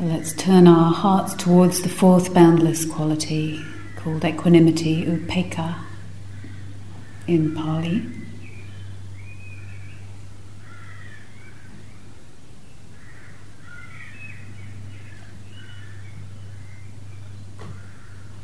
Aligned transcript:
Let's 0.00 0.32
turn 0.32 0.68
our 0.68 0.92
hearts 0.92 1.34
towards 1.34 1.82
the 1.82 1.88
fourth 1.88 2.32
boundless 2.32 2.84
quality 2.84 3.60
called 3.96 4.24
equanimity, 4.24 5.04
upekkha 5.04 5.74
in 7.26 7.52
Pali. 7.52 8.06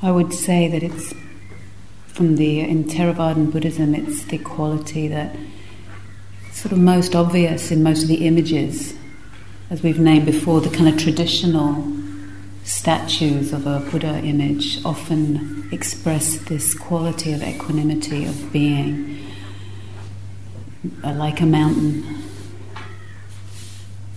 I 0.02 0.10
would 0.10 0.34
say 0.34 0.66
that 0.66 0.82
it's 0.82 1.14
from 2.08 2.34
the 2.34 2.62
in 2.62 2.82
Theravadan 2.82 3.52
Buddhism, 3.52 3.94
it's 3.94 4.24
the 4.24 4.38
quality 4.38 5.06
that 5.06 5.36
sort 6.50 6.72
of 6.72 6.78
most 6.78 7.14
obvious 7.14 7.70
in 7.70 7.84
most 7.84 8.02
of 8.02 8.08
the 8.08 8.26
images, 8.26 8.94
as 9.70 9.82
we've 9.82 9.98
named 9.98 10.26
before, 10.26 10.60
the 10.60 10.74
kind 10.74 10.88
of 10.88 10.98
traditional 10.98 11.90
statues 12.64 13.52
of 13.52 13.66
a 13.66 13.80
Buddha 13.90 14.20
image 14.20 14.84
often 14.84 15.68
express 15.72 16.36
this 16.36 16.74
quality 16.74 17.32
of 17.32 17.42
equanimity, 17.42 18.24
of 18.24 18.52
being 18.52 19.24
uh, 21.02 21.12
like 21.14 21.40
a 21.40 21.46
mountain, 21.46 22.22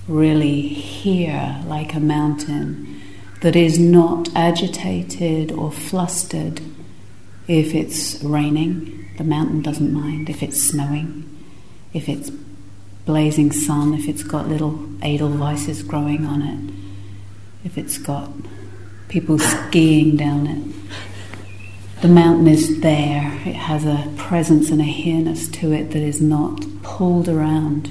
really 0.07 0.61
here 0.61 1.61
like 1.65 1.93
a 1.93 1.99
mountain 1.99 3.01
that 3.41 3.55
is 3.55 3.77
not 3.77 4.29
agitated 4.35 5.51
or 5.51 5.71
flustered 5.71 6.61
if 7.47 7.73
it's 7.73 8.21
raining. 8.23 9.09
The 9.17 9.23
mountain 9.23 9.61
doesn't 9.61 9.91
mind 9.91 10.29
if 10.29 10.43
it's 10.43 10.61
snowing 10.61 11.27
if 11.93 12.07
it's 12.07 12.29
blazing 13.07 13.53
sun, 13.53 13.93
if 13.93 14.07
it's 14.07 14.21
got 14.21 14.49
little 14.49 14.77
edelweiss 15.01 15.81
growing 15.81 16.25
on 16.25 16.41
it, 16.41 16.73
if 17.65 17.77
it's 17.77 17.97
got 17.97 18.29
people 19.07 19.39
skiing 19.39 20.17
down 20.17 20.45
it. 20.45 22.01
The 22.01 22.09
mountain 22.09 22.47
is 22.47 22.81
there, 22.81 23.33
it 23.45 23.55
has 23.55 23.85
a 23.85 24.11
presence 24.17 24.69
and 24.69 24.81
a 24.81 24.83
here-ness 24.83 25.47
to 25.47 25.71
it 25.71 25.91
that 25.91 26.03
is 26.03 26.21
not 26.21 26.63
pulled 26.83 27.29
around. 27.29 27.89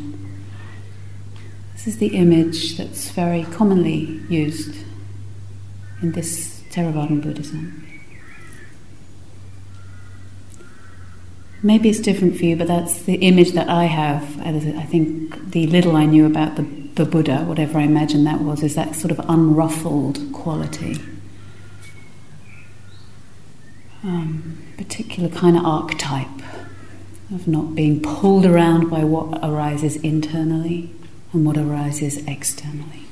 This 1.72 1.86
is 1.86 1.98
the 1.98 2.14
image 2.14 2.76
that's 2.76 3.10
very 3.10 3.44
commonly 3.44 4.20
used 4.28 4.76
in 6.02 6.12
this 6.12 6.60
Theravadan 6.70 7.22
Buddhism. 7.22 7.85
Maybe 11.66 11.88
it's 11.88 11.98
different 11.98 12.36
for 12.38 12.44
you, 12.44 12.54
but 12.54 12.68
that's 12.68 13.02
the 13.02 13.16
image 13.16 13.50
that 13.54 13.68
I 13.68 13.86
have. 13.86 14.40
I 14.40 14.84
think 14.84 15.50
the 15.50 15.66
little 15.66 15.96
I 15.96 16.04
knew 16.04 16.24
about 16.24 16.54
the, 16.54 16.62
the 16.62 17.04
Buddha, 17.04 17.38
whatever 17.38 17.80
I 17.80 17.82
imagine 17.82 18.22
that 18.22 18.40
was, 18.40 18.62
is 18.62 18.76
that 18.76 18.94
sort 18.94 19.10
of 19.10 19.16
unruffled 19.26 20.32
quality. 20.32 21.00
Um, 24.04 24.62
particular 24.78 25.28
kind 25.28 25.56
of 25.56 25.64
archetype 25.64 26.28
of 27.34 27.48
not 27.48 27.74
being 27.74 28.00
pulled 28.00 28.46
around 28.46 28.88
by 28.88 29.02
what 29.02 29.40
arises 29.42 29.96
internally 29.96 30.94
and 31.32 31.44
what 31.44 31.56
arises 31.56 32.24
externally. 32.28 33.06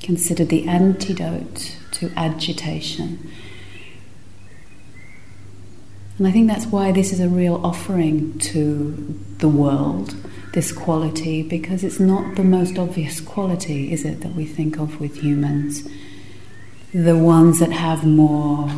Consider 0.00 0.44
the 0.44 0.68
antidote 0.68 1.76
to 1.90 2.12
agitation 2.16 3.28
and 6.18 6.26
I 6.26 6.32
think 6.32 6.48
that's 6.48 6.66
why 6.66 6.90
this 6.90 7.12
is 7.12 7.20
a 7.20 7.28
real 7.28 7.64
offering 7.64 8.38
to 8.40 9.22
the 9.38 9.48
world, 9.48 10.16
this 10.52 10.72
quality, 10.72 11.44
because 11.44 11.84
it's 11.84 12.00
not 12.00 12.34
the 12.34 12.42
most 12.42 12.76
obvious 12.76 13.20
quality, 13.20 13.92
is 13.92 14.04
it, 14.04 14.20
that 14.22 14.34
we 14.34 14.44
think 14.44 14.80
of 14.80 15.00
with 15.00 15.18
humans? 15.22 15.88
The 16.92 17.16
ones 17.16 17.60
that 17.60 17.70
have 17.70 18.04
more 18.04 18.68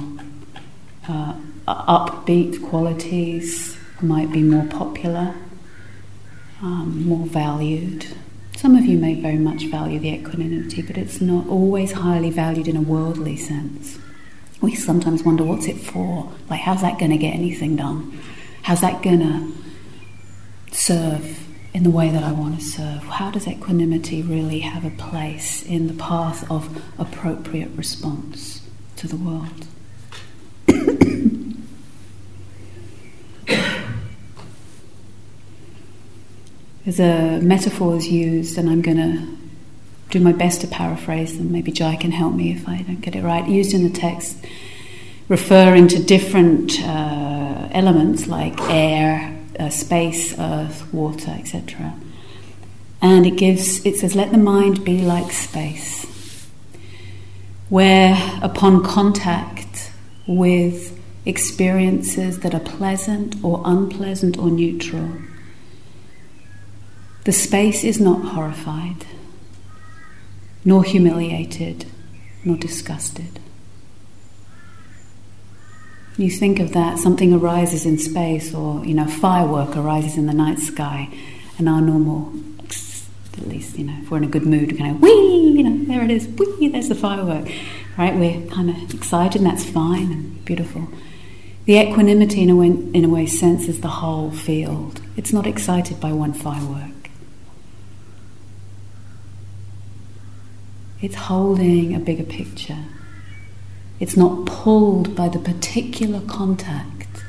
uh, 1.09 1.35
upbeat 1.67 2.63
qualities 2.69 3.75
might 4.03 4.31
be 4.31 4.43
more 4.43 4.67
popular, 4.67 5.35
um, 6.61 7.07
more 7.07 7.27
valued. 7.27 8.07
Some 8.55 8.77
of 8.77 8.85
you 8.85 8.99
may 8.99 9.19
very 9.19 9.39
much 9.39 9.65
value 9.69 9.99
the 9.99 10.13
equanimity, 10.13 10.83
but 10.83 10.99
it's 10.99 11.23
not 11.23 11.47
always 11.47 11.93
highly 11.93 12.29
valued 12.29 12.69
in 12.69 12.77
a 12.77 12.83
worldly 12.83 13.39
sense 13.39 13.99
we 14.61 14.75
sometimes 14.75 15.23
wonder 15.23 15.45
what's 15.45 15.67
it 15.67 15.79
for? 15.79 16.31
Like, 16.49 16.61
how's 16.61 16.83
that 16.83 16.99
going 16.99 17.11
to 17.11 17.17
get 17.17 17.35
anything 17.35 17.77
done? 17.77 18.21
How's 18.63 18.83
that 18.83 19.03
going 19.03 19.21
to 19.21 19.53
serve 20.75 21.47
in 21.73 21.83
the 21.83 21.91
way 21.91 22.11
that 22.11 22.23
I 22.23 22.33
want 22.33 22.59
to 22.59 22.65
serve? 22.65 23.03
How 23.05 23.31
does 23.31 23.47
equanimity 23.49 24.23
really 24.23 24.61
have 24.61 24.85
a 24.85 24.91
place 24.91 25.63
in 25.63 25.87
the 25.87 25.95
path 25.95 26.51
of 26.51 26.83
appropriate 26.99 27.71
response 27.75 28.69
to 28.97 29.09
the 29.09 29.17
world? 29.17 29.67
There's 36.85 37.01
a 37.01 37.41
metaphor 37.41 37.97
is 37.97 38.09
used, 38.09 38.59
and 38.59 38.69
I'm 38.69 38.83
going 38.83 38.97
to 38.97 39.40
do 40.11 40.21
my 40.21 40.33
best 40.33 40.61
to 40.61 40.67
paraphrase 40.67 41.39
them. 41.39 41.53
Maybe 41.53 41.73
Jai 41.73 41.97
can 41.97 42.11
help 42.11 42.35
me 42.35 42.53
if 42.53 42.69
I 42.69 42.83
don't 42.83 43.01
get 43.01 43.15
it 43.15 43.23
right. 43.23 43.49
Used 43.49 43.73
in 43.73 43.85
the 43.85 43.91
text, 43.91 44.37
referring 45.29 45.89
to 45.89 46.03
different 46.03 46.81
uh, 46.83 47.69
elements 47.73 48.27
like 48.27 48.61
air, 48.63 49.39
uh, 49.59 49.69
space, 49.69 50.37
earth, 50.39 50.93
water, 50.93 51.31
etc. 51.31 51.95
And 53.01 53.25
it 53.25 53.37
gives, 53.37 53.85
it 53.87 53.97
says, 53.97 54.15
let 54.15 54.33
the 54.33 54.39
mind 54.39 54.85
be 54.85 55.01
like 55.01 55.33
space, 55.33 56.05
where 57.69 58.17
upon 58.43 58.85
contact 58.85 59.93
with 60.27 60.99
experiences 61.25 62.41
that 62.41 62.55
are 62.55 62.61
pleasant 62.61 63.37
or 63.45 63.63
unpleasant 63.65 64.37
or 64.37 64.51
neutral, 64.51 65.13
the 67.25 67.33
space 67.33 67.85
is 67.85 68.01
not 68.01 68.33
horrified 68.33 69.07
nor 70.65 70.85
humiliated, 70.85 71.87
nor 72.45 72.57
disgusted. 72.57 73.39
You 76.17 76.31
think 76.31 76.59
of 76.61 76.73
that, 76.73 76.99
something 76.99 77.33
arises 77.33 77.87
in 77.87 77.99
space, 77.99 78.55
or 78.55 78.85
you 78.85 78.95
know, 78.95 79.07
firework 79.07 79.77
arises 79.77 80.19
in 80.19 80.27
the 80.27 80.35
night 80.35 80.59
sky, 80.59 81.09
and 81.59 81.69
our 81.69 81.81
normal, 81.81 82.33
at 82.69 83.49
least 83.49 83.79
you 83.79 83.85
know, 83.85 83.97
if 84.03 84.11
we're 84.11 84.19
in 84.19 84.25
a 84.25 84.29
good 84.29 84.45
mood, 84.45 84.73
we 84.73 84.79
kind 84.79 84.95
of 84.95 85.01
wee, 85.01 85.55
you 85.57 85.63
know, 85.63 85.85
there 85.87 86.05
it 86.05 86.11
is, 86.11 86.29
wee, 86.29 86.69
there's 86.69 86.89
the 86.89 86.95
firework, 86.95 87.49
right? 87.97 88.15
We're 88.15 88.47
kind 88.49 88.69
of 88.69 88.95
excited, 88.95 89.41
and 89.41 89.51
that's 89.51 89.65
fine 89.65 90.13
and 90.13 90.45
beautiful. 90.45 90.89
The 91.65 91.79
equanimity, 91.79 92.43
in 92.43 92.51
a 92.51 92.57
way, 92.57 92.67
in 92.67 93.05
a 93.05 93.09
way, 93.09 93.27
senses 93.27 93.81
the 93.81 93.89
whole 93.89 94.31
field. 94.31 95.01
It's 95.17 95.33
not 95.33 95.47
excited 95.47 96.01
by 96.01 96.13
one 96.13 96.33
firework. 96.33 97.00
It's 101.03 101.15
holding 101.15 101.95
a 101.95 101.99
bigger 101.99 102.25
picture. 102.25 102.85
It's 104.01 104.17
not 104.17 104.47
pulled 104.47 105.15
by 105.15 105.29
the 105.29 105.39
particular 105.39 106.21
contact 106.21 107.23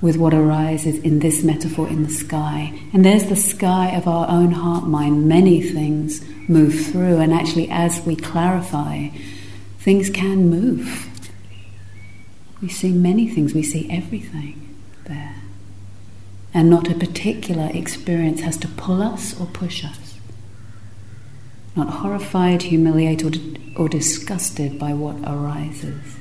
with 0.00 0.16
what 0.16 0.34
arises 0.34 0.98
in 0.98 1.18
this 1.20 1.42
metaphor 1.42 1.88
in 1.88 2.04
the 2.04 2.10
sky. 2.10 2.78
And 2.92 3.04
there's 3.04 3.26
the 3.26 3.36
sky 3.36 3.96
of 3.96 4.06
our 4.06 4.28
own 4.28 4.52
heart 4.52 4.84
mind. 4.84 5.26
Many 5.26 5.60
things 5.60 6.24
move 6.48 6.86
through, 6.86 7.18
and 7.18 7.32
actually, 7.32 7.68
as 7.70 8.00
we 8.06 8.14
clarify, 8.14 9.08
things 9.78 10.10
can 10.10 10.48
move. 10.48 11.08
We 12.62 12.68
see 12.68 12.92
many 12.92 13.28
things, 13.28 13.54
we 13.54 13.62
see 13.62 13.90
everything 13.90 14.76
there. 15.04 15.42
And 16.54 16.70
not 16.70 16.90
a 16.90 16.94
particular 16.94 17.70
experience 17.74 18.40
has 18.40 18.56
to 18.58 18.68
pull 18.68 19.02
us 19.02 19.38
or 19.40 19.46
push 19.46 19.84
us 19.84 20.05
not 21.76 21.90
horrified, 21.90 22.62
humiliated, 22.62 23.60
or 23.76 23.88
disgusted 23.88 24.78
by 24.78 24.94
what 24.94 25.16
arises. 25.26 26.16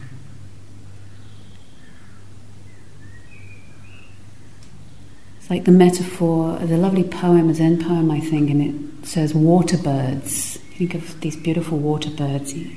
It's 5.37 5.49
like 5.49 5.63
the 5.63 5.71
metaphor, 5.71 6.57
the 6.57 6.77
lovely 6.77 7.03
poem, 7.03 7.49
a 7.49 7.53
Zen 7.53 7.81
poem, 7.81 8.11
I 8.11 8.19
think, 8.19 8.49
and 8.49 8.61
it 9.01 9.07
says 9.07 9.33
water 9.33 9.77
birds. 9.77 10.57
Think 10.77 10.93
of 10.93 11.21
these 11.21 11.37
beautiful 11.37 11.77
water 11.77 12.09
birds. 12.09 12.53
You, 12.53 12.75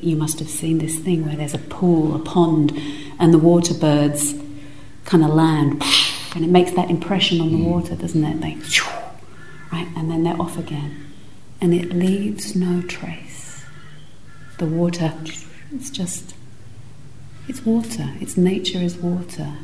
you 0.00 0.16
must 0.16 0.38
have 0.38 0.48
seen 0.48 0.78
this 0.78 0.98
thing 0.98 1.26
where 1.26 1.36
there's 1.36 1.52
a 1.52 1.58
pool, 1.58 2.16
a 2.16 2.18
pond, 2.20 2.72
and 3.18 3.34
the 3.34 3.38
water 3.38 3.74
birds 3.74 4.34
kind 5.04 5.22
of 5.22 5.30
land, 5.30 5.82
and 6.34 6.44
it 6.44 6.48
makes 6.48 6.72
that 6.72 6.88
impression 6.88 7.40
on 7.40 7.52
the 7.52 7.58
mm. 7.58 7.64
water, 7.64 7.94
doesn't 7.94 8.24
it? 8.24 8.40
They, 8.40 8.54
right, 9.70 9.88
and 9.96 10.10
then 10.10 10.22
they're 10.22 10.40
off 10.40 10.58
again 10.58 11.05
and 11.60 11.74
it 11.74 11.92
leaves 11.92 12.54
no 12.54 12.82
trace. 12.82 13.64
The 14.58 14.66
water, 14.66 15.12
it's 15.72 15.90
just, 15.90 16.34
it's 17.48 17.64
water. 17.64 18.14
Its 18.20 18.36
nature 18.36 18.78
is 18.78 18.96
water. 18.96 19.54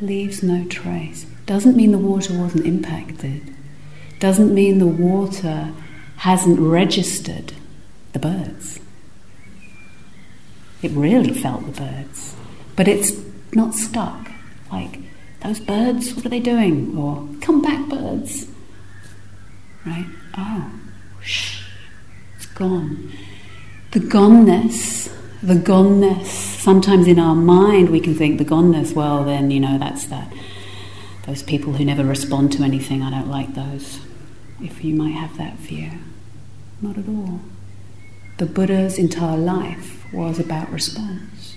Leaves 0.00 0.42
no 0.42 0.64
trace. 0.64 1.26
Doesn't 1.46 1.76
mean 1.76 1.92
the 1.92 1.98
water 1.98 2.32
wasn't 2.38 2.66
impacted. 2.66 3.54
doesn't 4.18 4.54
mean 4.54 4.78
the 4.78 4.86
water 4.86 5.72
hasn't 6.18 6.60
registered 6.60 7.54
the 8.12 8.18
birds. 8.18 8.78
It 10.82 10.90
really 10.92 11.32
felt 11.32 11.64
the 11.66 11.80
birds, 11.80 12.34
but 12.76 12.86
it's 12.88 13.12
not 13.54 13.74
stuck. 13.74 14.30
Like, 14.70 15.00
those 15.42 15.60
birds, 15.60 16.14
what 16.14 16.26
are 16.26 16.28
they 16.28 16.40
doing? 16.40 16.96
Or, 16.96 17.26
come 17.40 17.62
back, 17.62 17.88
birds. 17.88 18.46
Right? 19.86 20.06
Oh, 20.36 20.70
it's 21.22 22.46
gone. 22.54 23.12
The 23.90 24.00
goneness, 24.00 25.12
the 25.42 25.54
goneness, 25.54 26.26
sometimes 26.26 27.08
in 27.08 27.18
our 27.18 27.34
mind 27.34 27.90
we 27.90 28.00
can 28.00 28.14
think 28.14 28.38
the 28.38 28.44
goneness, 28.44 28.94
well, 28.94 29.24
then, 29.24 29.50
you 29.50 29.60
know, 29.60 29.78
that's 29.78 30.06
that. 30.06 30.32
Those 31.26 31.42
people 31.42 31.74
who 31.74 31.84
never 31.84 32.04
respond 32.04 32.52
to 32.52 32.62
anything, 32.62 33.02
I 33.02 33.10
don't 33.10 33.28
like 33.28 33.54
those. 33.54 34.00
If 34.62 34.84
you 34.84 34.94
might 34.94 35.10
have 35.10 35.36
that 35.38 35.54
view. 35.54 35.90
Not 36.82 36.98
at 36.98 37.08
all. 37.08 37.40
The 38.38 38.46
Buddha's 38.46 38.98
entire 38.98 39.36
life 39.36 40.06
was 40.12 40.38
about 40.38 40.70
response. 40.70 41.56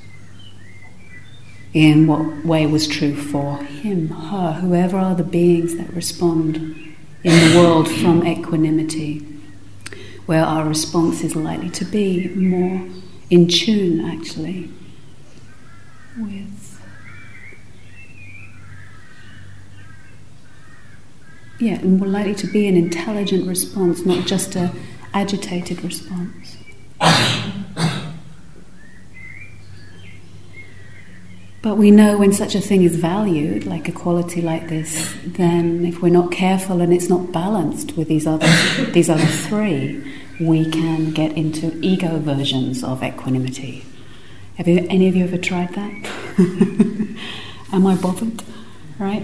In 1.73 2.07
what 2.07 2.45
way 2.45 2.65
was 2.65 2.87
true 2.87 3.15
for 3.15 3.57
him, 3.63 4.09
her, 4.09 4.53
whoever 4.53 4.97
are 4.97 5.15
the 5.15 5.23
beings 5.23 5.75
that 5.75 5.91
respond 5.93 6.92
in 7.23 7.51
the 7.51 7.57
world 7.57 7.89
from 7.89 8.25
equanimity, 8.27 9.19
where 10.25 10.43
our 10.43 10.65
response 10.65 11.23
is 11.23 11.35
likely 11.35 11.69
to 11.69 11.85
be 11.85 12.27
more 12.29 12.87
in 13.29 13.47
tune 13.47 14.01
actually 14.05 14.69
with. 16.17 16.81
Yeah, 21.59 21.75
and 21.75 21.99
more 21.99 22.07
likely 22.07 22.35
to 22.35 22.47
be 22.47 22.67
an 22.67 22.75
intelligent 22.75 23.47
response, 23.47 24.05
not 24.05 24.27
just 24.27 24.55
a 24.55 24.73
agitated 25.13 25.83
response. 25.83 26.57
But 31.63 31.77
we 31.77 31.91
know 31.91 32.17
when 32.17 32.33
such 32.33 32.55
a 32.55 32.59
thing 32.59 32.83
is 32.83 32.97
valued, 32.97 33.65
like 33.65 33.87
a 33.87 33.93
quality 33.93 34.41
like 34.41 34.67
this, 34.67 35.15
then 35.25 35.85
if 35.85 36.01
we're 36.01 36.09
not 36.09 36.29
careful 36.29 36.81
and 36.81 36.93
it's 36.93 37.07
not 37.07 37.31
balanced 37.31 37.95
with 37.95 38.09
these 38.09 38.27
other, 38.27 38.49
these 38.91 39.09
other 39.09 39.25
three, 39.25 40.03
we 40.41 40.69
can 40.69 41.11
get 41.11 41.31
into 41.37 41.79
ego 41.81 42.19
versions 42.19 42.83
of 42.83 43.01
equanimity. 43.01 43.85
Have 44.57 44.67
you, 44.67 44.85
any 44.89 45.07
of 45.07 45.15
you 45.15 45.23
ever 45.23 45.37
tried 45.37 45.69
that? 45.69 46.11
Am 47.71 47.87
I 47.87 47.95
bothered? 47.95 48.43
Right? 48.99 49.23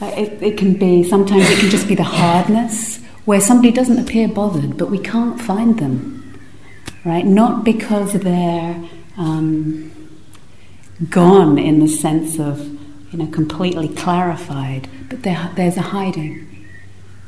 It, 0.00 0.40
it 0.40 0.56
can 0.56 0.74
be, 0.74 1.02
sometimes 1.02 1.50
it 1.50 1.58
can 1.58 1.68
just 1.68 1.88
be 1.88 1.96
the 1.96 2.04
hardness 2.04 3.02
where 3.24 3.40
somebody 3.40 3.72
doesn't 3.72 3.98
appear 3.98 4.28
bothered, 4.28 4.78
but 4.78 4.88
we 4.88 5.00
can't 5.00 5.40
find 5.40 5.80
them. 5.80 6.40
Right? 7.04 7.26
Not 7.26 7.64
because 7.64 8.12
they're. 8.12 8.88
Um, 9.16 9.90
gone 11.08 11.58
in 11.58 11.80
the 11.80 11.88
sense 11.88 12.38
of, 12.38 12.60
you 13.12 13.18
know, 13.18 13.26
completely 13.28 13.88
clarified, 13.88 14.88
but 15.08 15.22
there, 15.22 15.50
there's 15.56 15.76
a 15.76 15.82
hiding. 15.82 16.66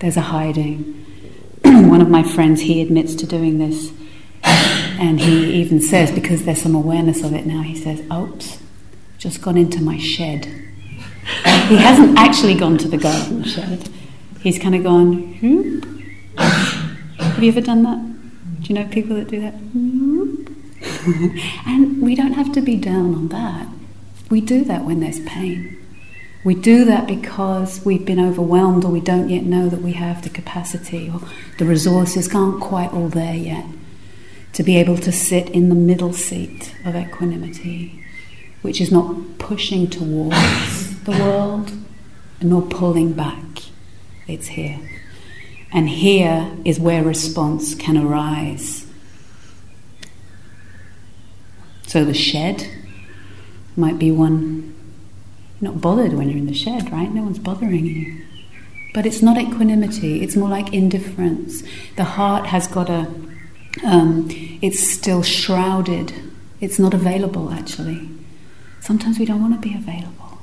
There's 0.01 0.17
a 0.17 0.23
hiding. 0.23 1.05
One 1.65 2.01
of 2.01 2.11
my 2.11 2.23
friends, 2.23 2.63
he 2.63 2.83
admits 2.83 3.15
to 3.17 3.27
doing 3.27 3.59
this, 3.59 3.93
and 4.45 5.21
he 5.21 5.55
even 5.55 5.81
says, 5.81 6.11
because 6.11 6.45
there's 6.45 6.61
some 6.61 6.75
awareness 6.75 7.23
of 7.23 7.33
it 7.33 7.47
now, 7.47 7.63
he 7.63 7.77
says, 7.77 8.01
oops, 8.13 8.59
just 9.19 9.41
gone 9.41 9.57
into 9.57 9.81
my 9.81 9.99
shed. 9.99 10.45
he 10.45 11.77
hasn't 11.77 12.19
actually 12.19 12.55
gone 12.55 12.77
to 12.79 12.89
the 12.89 12.99
garden 12.99 13.45
shed. 13.45 13.89
He's 14.41 14.59
kind 14.59 14.75
of 14.75 14.83
gone, 14.83 15.35
hmm? 15.35 15.79
Have 16.37 17.43
you 17.43 17.49
ever 17.49 17.61
done 17.61 17.85
that? 17.85 18.63
Do 18.63 18.69
you 18.69 18.75
know 18.75 18.89
people 18.89 19.17
that 19.17 19.29
do 19.29 19.41
that? 19.41 19.55
Hmm? 19.55 20.22
and 21.67 22.01
we 22.01 22.15
don't 22.15 22.35
have 22.35 22.53
to 22.53 22.61
be 22.61 22.77
down 22.77 23.15
on 23.15 23.29
that. 23.29 23.69
We 24.31 24.41
do 24.41 24.65
that 24.65 24.85
when 24.85 25.01
there's 25.01 25.21
pain. 25.21 25.79
We 26.45 26.55
do 26.55 26.85
that 26.87 27.07
because 27.07 27.85
we've 27.85 28.05
been 28.05 28.19
overwhelmed 28.19 28.85
or 28.85 28.91
we 28.91 29.01
don't 29.01 29.29
yet 29.29 29.45
know 29.45 29.69
that 29.69 29.83
we 29.83 29.93
have 29.93 30.23
the 30.23 30.31
capacity 30.31 31.09
or 31.09 31.21
the 31.59 31.65
resources 31.65 32.35
aren't 32.35 32.61
quite 32.61 32.93
all 32.93 33.09
there 33.09 33.35
yet 33.35 33.65
to 34.55 34.63
be 34.63 34.77
able 34.77 34.99
to 34.99 35.13
sit 35.13 35.49
in 35.51 35.69
the 35.69 35.75
middle 35.75 36.13
seat 36.13 36.75
of 36.85 36.97
equanimity, 36.97 38.05
which 38.63 38.81
is 38.81 38.91
not 38.91 39.39
pushing 39.39 39.89
towards 39.89 41.01
the 41.05 41.13
world 41.13 41.73
nor 42.41 42.63
pulling 42.63 43.13
back. 43.13 43.45
It's 44.27 44.49
here. 44.49 44.81
And 45.73 45.89
here 45.89 46.55
is 46.65 46.79
where 46.79 47.03
response 47.03 47.75
can 47.75 47.97
arise 47.97 48.87
so 51.87 52.05
the 52.05 52.15
shed 52.15 52.67
might 53.77 53.99
be 53.99 54.11
one, 54.11 54.75
you're 55.61 55.73
not 55.73 55.81
bothered 55.81 56.13
when 56.13 56.29
you're 56.29 56.39
in 56.39 56.47
the 56.47 56.55
shed, 56.55 56.91
right? 56.93 57.13
No 57.13 57.23
one's 57.23 57.39
bothering 57.39 57.87
you. 57.87 58.25
But 58.95 59.07
it's 59.07 59.23
not 59.23 59.39
equanimity, 59.39 60.23
it's 60.23 60.37
more 60.37 60.49
like 60.49 60.73
indifference. 60.75 61.63
The 61.97 62.05
heart 62.05 62.47
has 62.47 62.67
got 62.67 62.91
a, 62.91 63.11
um, 63.85 64.29
it's 64.61 64.81
still 64.81 65.23
shrouded, 65.23 66.13
it's 66.61 66.79
not 66.79 66.93
available 66.93 67.51
actually. 67.53 68.09
Sometimes 68.81 69.19
we 69.19 69.25
don't 69.25 69.41
want 69.41 69.55
to 69.61 69.69
be 69.69 69.75
available. 69.75 70.39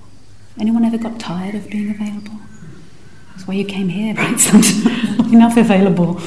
Anyone 0.59 0.83
ever 0.83 0.97
got 0.97 1.19
tired 1.19 1.55
of 1.55 1.69
being 1.69 1.89
available? 1.89 2.39
That's 3.39 3.47
why 3.47 3.53
you 3.55 3.65
came 3.65 3.87
here, 3.87 4.13
right? 4.15 4.53
Enough 5.33 5.55
available 5.55 6.19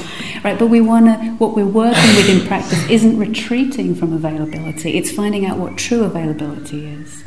right? 0.43 0.59
But 0.59 0.67
we 0.67 0.81
want 0.81 1.05
to, 1.05 1.31
what 1.35 1.55
we're 1.55 1.65
working 1.65 2.15
with 2.15 2.29
in 2.29 2.45
practice 2.45 2.87
isn't 2.89 3.17
retreating 3.17 3.95
from 3.95 4.13
availability, 4.13 4.97
it's 4.97 5.11
finding 5.11 5.45
out 5.45 5.57
what 5.57 5.77
true 5.77 6.03
availability 6.03 6.85
is. 6.85 7.23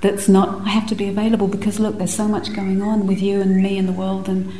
That's 0.00 0.28
not, 0.28 0.62
I 0.62 0.70
have 0.70 0.88
to 0.88 0.94
be 0.94 1.08
available 1.08 1.46
because 1.46 1.78
look, 1.78 1.98
there's 1.98 2.14
so 2.14 2.26
much 2.26 2.54
going 2.54 2.80
on 2.80 3.06
with 3.06 3.20
you 3.20 3.40
and 3.40 3.62
me 3.62 3.76
and 3.76 3.86
the 3.86 3.92
world, 3.92 4.28
and 4.28 4.50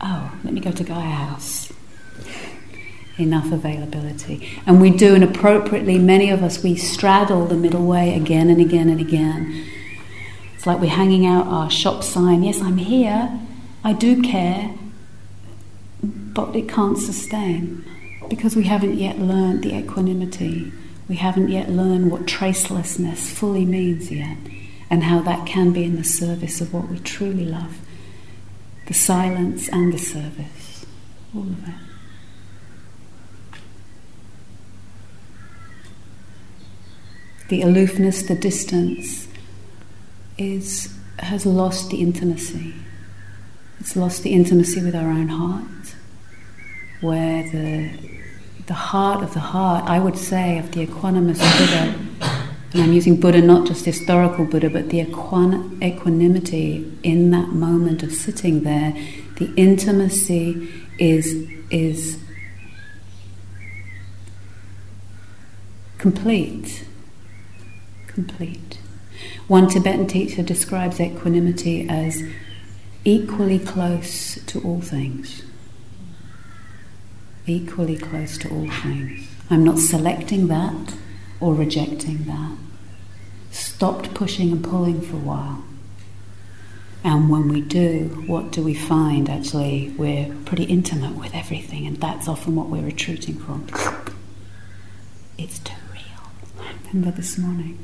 oh, 0.00 0.32
let 0.44 0.54
me 0.54 0.60
go 0.60 0.70
to 0.70 0.84
Gaia 0.84 1.00
House. 1.00 1.72
Enough 3.18 3.50
availability. 3.50 4.48
And 4.64 4.80
we 4.80 4.90
do, 4.90 5.16
and 5.16 5.24
appropriately, 5.24 5.98
many 5.98 6.30
of 6.30 6.44
us, 6.44 6.62
we 6.62 6.76
straddle 6.76 7.46
the 7.46 7.56
middle 7.56 7.84
way 7.84 8.14
again 8.14 8.48
and 8.48 8.60
again 8.60 8.88
and 8.88 9.00
again. 9.00 9.66
It's 10.58 10.66
like 10.66 10.80
we're 10.80 10.90
hanging 10.90 11.24
out 11.24 11.46
our 11.46 11.70
shop 11.70 12.04
sign. 12.04 12.42
Yes, 12.42 12.60
I'm 12.60 12.76
here. 12.76 13.40
I 13.82 13.94
do 13.94 14.20
care 14.20 14.74
but 16.38 16.54
it 16.54 16.68
can't 16.68 16.96
sustain 16.96 17.84
because 18.28 18.54
we 18.54 18.62
haven't 18.62 18.96
yet 18.96 19.18
learned 19.18 19.64
the 19.64 19.74
equanimity. 19.76 20.72
We 21.08 21.16
haven't 21.16 21.48
yet 21.48 21.68
learned 21.68 22.12
what 22.12 22.26
tracelessness 22.26 23.32
fully 23.32 23.64
means 23.64 24.12
yet 24.12 24.36
and 24.88 25.02
how 25.02 25.20
that 25.22 25.46
can 25.46 25.72
be 25.72 25.82
in 25.82 25.96
the 25.96 26.04
service 26.04 26.60
of 26.60 26.72
what 26.72 26.88
we 26.88 27.00
truly 27.00 27.44
love 27.44 27.80
the 28.86 28.94
silence 28.94 29.68
and 29.68 29.92
the 29.92 29.98
service, 29.98 30.86
all 31.34 31.42
of 31.42 31.68
it. 31.68 31.74
The 37.48 37.62
aloofness, 37.62 38.22
the 38.22 38.34
distance, 38.34 39.27
is, 40.38 40.96
has 41.18 41.44
lost 41.44 41.90
the 41.90 42.00
intimacy. 42.00 42.74
It's 43.80 43.96
lost 43.96 44.22
the 44.22 44.32
intimacy 44.32 44.82
with 44.82 44.94
our 44.94 45.10
own 45.10 45.28
heart 45.28 45.94
where 47.00 47.42
the, 47.50 47.90
the 48.66 48.74
heart 48.74 49.22
of 49.22 49.34
the 49.34 49.40
heart, 49.40 49.88
I 49.88 49.98
would 49.98 50.18
say, 50.18 50.58
of 50.58 50.72
the 50.72 50.86
equanimous 50.86 51.38
Buddha, 51.38 51.94
and 52.72 52.82
I'm 52.82 52.92
using 52.92 53.18
Buddha 53.18 53.40
not 53.40 53.66
just 53.66 53.84
historical 53.84 54.44
Buddha, 54.44 54.68
but 54.68 54.90
the 54.90 55.04
equan- 55.04 55.82
equanimity 55.82 56.92
in 57.02 57.30
that 57.30 57.48
moment 57.48 58.02
of 58.02 58.12
sitting 58.12 58.62
there, 58.62 58.92
the 59.36 59.52
intimacy 59.54 60.68
is, 60.98 61.48
is 61.70 62.18
complete. 65.96 66.84
Complete. 68.08 68.67
One 69.48 69.68
Tibetan 69.68 70.06
teacher 70.06 70.42
describes 70.42 71.00
equanimity 71.00 71.88
as 71.88 72.22
equally 73.04 73.58
close 73.58 74.36
to 74.46 74.60
all 74.60 74.80
things 74.80 75.42
equally 77.48 77.96
close 77.96 78.38
to 78.38 78.48
all 78.50 78.68
things. 78.70 79.28
I'm 79.50 79.64
not 79.64 79.78
selecting 79.78 80.48
that 80.48 80.94
or 81.40 81.54
rejecting 81.54 82.24
that. 82.24 82.56
Stopped 83.50 84.14
pushing 84.14 84.52
and 84.52 84.62
pulling 84.62 85.00
for 85.00 85.16
a 85.16 85.20
while. 85.20 85.64
And 87.04 87.30
when 87.30 87.48
we 87.48 87.60
do, 87.60 88.24
what 88.26 88.50
do 88.50 88.62
we 88.62 88.74
find? 88.74 89.30
Actually, 89.30 89.94
we're 89.96 90.34
pretty 90.44 90.64
intimate 90.64 91.16
with 91.16 91.34
everything, 91.34 91.86
and 91.86 91.96
that's 91.96 92.28
often 92.28 92.56
what 92.56 92.66
we're 92.68 92.82
retreating 92.82 93.36
from. 93.36 93.66
It's 95.38 95.60
too 95.60 95.74
real. 95.92 96.64
Remember 96.92 97.16
this 97.16 97.38
morning? 97.38 97.78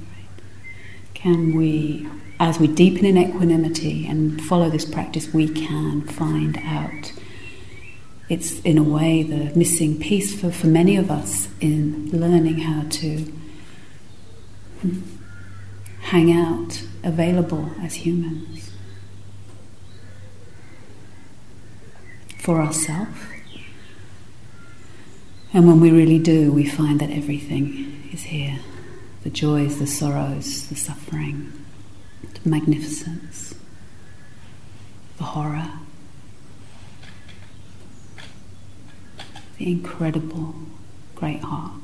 Can 1.24 1.56
we 1.56 2.06
as 2.38 2.58
we 2.58 2.66
deepen 2.66 3.06
in 3.06 3.16
equanimity 3.16 4.06
and 4.06 4.42
follow 4.44 4.68
this 4.68 4.84
practice, 4.84 5.32
we 5.32 5.48
can 5.48 6.02
find 6.02 6.58
out. 6.58 7.14
It's 8.28 8.60
in 8.60 8.76
a 8.76 8.82
way 8.82 9.22
the 9.22 9.50
missing 9.58 9.98
piece 9.98 10.38
for, 10.38 10.50
for 10.50 10.66
many 10.66 10.98
of 10.98 11.10
us 11.10 11.48
in 11.62 12.10
learning 12.10 12.58
how 12.58 12.82
to 12.90 13.32
hmm, 14.82 15.00
hang 16.02 16.30
out, 16.30 16.82
available 17.02 17.70
as 17.80 17.94
humans 17.94 18.70
for 22.36 22.60
ourselves. 22.60 23.18
And 25.54 25.66
when 25.66 25.80
we 25.80 25.90
really 25.90 26.18
do, 26.18 26.52
we 26.52 26.66
find 26.66 27.00
that 27.00 27.08
everything 27.08 28.10
is 28.12 28.24
here 28.24 28.58
the 29.24 29.30
joys, 29.30 29.78
the 29.78 29.86
sorrows, 29.86 30.68
the 30.68 30.76
suffering, 30.76 31.50
the 32.34 32.48
magnificence, 32.48 33.54
the 35.16 35.24
horror, 35.24 35.70
the 39.56 39.70
incredible 39.72 40.54
great 41.14 41.40
heart. 41.40 41.80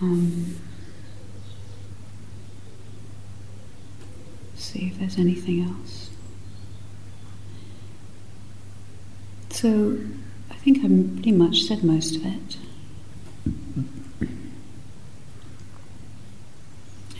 Um, 0.00 0.56
see 4.54 4.86
if 4.86 5.00
there's 5.00 5.18
anything 5.18 5.64
else. 5.64 6.11
So 9.62 9.96
I 10.50 10.54
think 10.54 10.78
I've 10.78 11.14
pretty 11.14 11.30
much 11.30 11.62
said 11.62 11.84
most 11.84 12.16
of 12.16 12.26
it. 12.26 12.56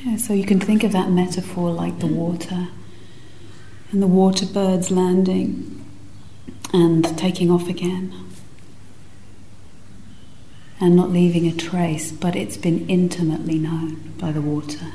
Yeah, 0.03 0.17
so 0.17 0.33
you 0.33 0.45
can 0.45 0.59
think 0.59 0.83
of 0.83 0.91
that 0.91 1.09
metaphor 1.09 1.71
like 1.71 2.01
the 2.01 2.09
water 2.09 2.67
and 3.93 4.03
the 4.03 4.09
water 4.09 4.45
birds 4.45 4.91
landing 4.91 5.85
and 6.73 7.17
taking 7.17 7.49
off 7.49 7.69
again 7.69 8.13
and 10.81 10.97
not 10.97 11.11
leaving 11.11 11.47
a 11.47 11.55
trace, 11.55 12.11
but 12.11 12.35
it's 12.35 12.57
been 12.57 12.91
intimately 12.91 13.57
known 13.57 14.15
by 14.19 14.33
the 14.33 14.43
water. 14.43 14.89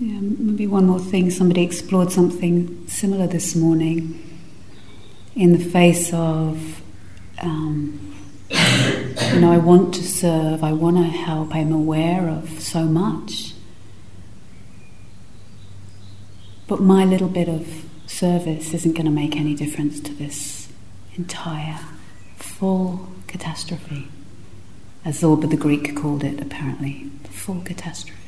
Yeah, 0.00 0.18
maybe 0.22 0.66
one 0.80 0.88
more 0.88 0.98
thing. 0.98 1.28
Somebody 1.28 1.62
explored 1.62 2.10
something 2.10 2.88
similar 2.88 3.26
this 3.26 3.54
morning 3.54 4.18
in 5.34 5.52
the 5.52 5.58
face 5.58 6.10
of, 6.14 6.80
um, 7.42 8.16
you 8.48 9.40
know, 9.40 9.52
I 9.52 9.58
want 9.58 9.92
to 9.96 10.02
serve, 10.02 10.64
I 10.64 10.72
want 10.72 10.96
to 10.96 11.02
help, 11.02 11.54
I'm 11.54 11.70
aware 11.70 12.30
of 12.30 12.60
so 12.60 12.84
much. 12.84 13.52
But 16.66 16.80
my 16.80 17.04
little 17.04 17.28
bit 17.28 17.50
of 17.50 17.84
service 18.06 18.72
isn't 18.72 18.94
going 18.94 19.04
to 19.04 19.12
make 19.12 19.36
any 19.36 19.54
difference 19.54 20.00
to 20.00 20.14
this 20.14 20.68
entire, 21.14 21.78
full 22.36 23.06
catastrophe, 23.26 24.08
as 25.04 25.20
Zorba 25.20 25.50
the 25.50 25.58
Greek 25.58 25.94
called 25.94 26.24
it, 26.24 26.40
apparently. 26.40 27.10
Full 27.24 27.60
catastrophe. 27.60 28.19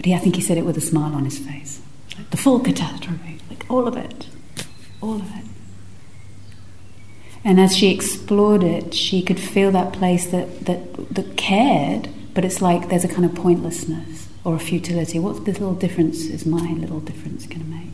But 0.00 0.06
he, 0.06 0.14
I 0.14 0.18
think 0.18 0.36
he 0.36 0.40
said 0.40 0.56
it 0.56 0.64
with 0.64 0.78
a 0.78 0.80
smile 0.80 1.14
on 1.14 1.26
his 1.26 1.38
face. 1.38 1.82
Like 2.16 2.30
the 2.30 2.38
full 2.38 2.58
catastrophe, 2.58 3.38
like 3.50 3.70
all 3.70 3.86
of 3.86 3.98
it, 3.98 4.28
all 5.02 5.16
of 5.16 5.30
it. 5.36 5.44
And 7.44 7.60
as 7.60 7.76
she 7.76 7.92
explored 7.92 8.64
it, 8.64 8.94
she 8.94 9.20
could 9.20 9.38
feel 9.38 9.70
that 9.72 9.92
place 9.92 10.26
that, 10.30 10.64
that, 10.64 11.14
that 11.14 11.36
cared, 11.36 12.08
but 12.32 12.46
it's 12.46 12.62
like 12.62 12.88
there's 12.88 13.04
a 13.04 13.08
kind 13.08 13.26
of 13.26 13.34
pointlessness 13.34 14.26
or 14.42 14.54
a 14.54 14.58
futility. 14.58 15.18
What 15.18 15.40
little 15.40 15.74
difference 15.74 16.24
is 16.24 16.46
my 16.46 16.72
little 16.72 17.00
difference 17.00 17.44
going 17.44 17.60
to 17.60 17.66
make? 17.66 17.92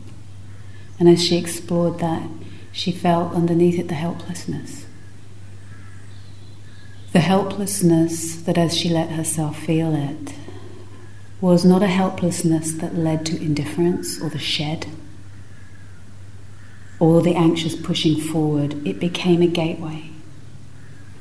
And 1.01 1.09
as 1.09 1.25
she 1.25 1.37
explored 1.37 1.99
that, 1.99 2.29
she 2.71 2.93
felt 2.93 3.35
underneath 3.35 3.81
it 3.81 3.89
the 3.89 3.95
helplessness. 3.95 4.87
The 7.13 7.19
helplessness 7.19 8.37
that 8.43 8.57
as 8.57 8.77
she 8.77 8.91
let 8.91 9.11
herself 9.11 9.59
feel 9.59 9.93
it, 9.93 10.35
was 11.41 11.65
not 11.65 11.83
a 11.83 11.87
helplessness 11.87 12.73
that 12.75 12.95
led 12.95 13.27
to 13.27 13.37
indifference 13.37 14.21
or 14.21 14.31
the 14.31 14.39
shed 14.39 14.87
or 16.99 17.21
the 17.23 17.35
anxious 17.35 17.77
pushing 17.77 18.19
forward. 18.19 18.87
It 18.87 18.99
became 18.99 19.43
a 19.43 19.47
gateway. 19.47 20.11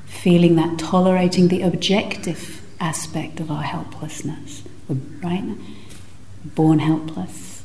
Feeling 0.05 0.55
that, 0.55 0.79
tolerating 0.79 1.49
the 1.49 1.61
objective 1.61 2.61
aspect 2.79 3.39
of 3.39 3.51
our 3.51 3.63
helplessness. 3.63 4.63
Right? 4.87 5.57
Born 6.45 6.79
helpless, 6.79 7.63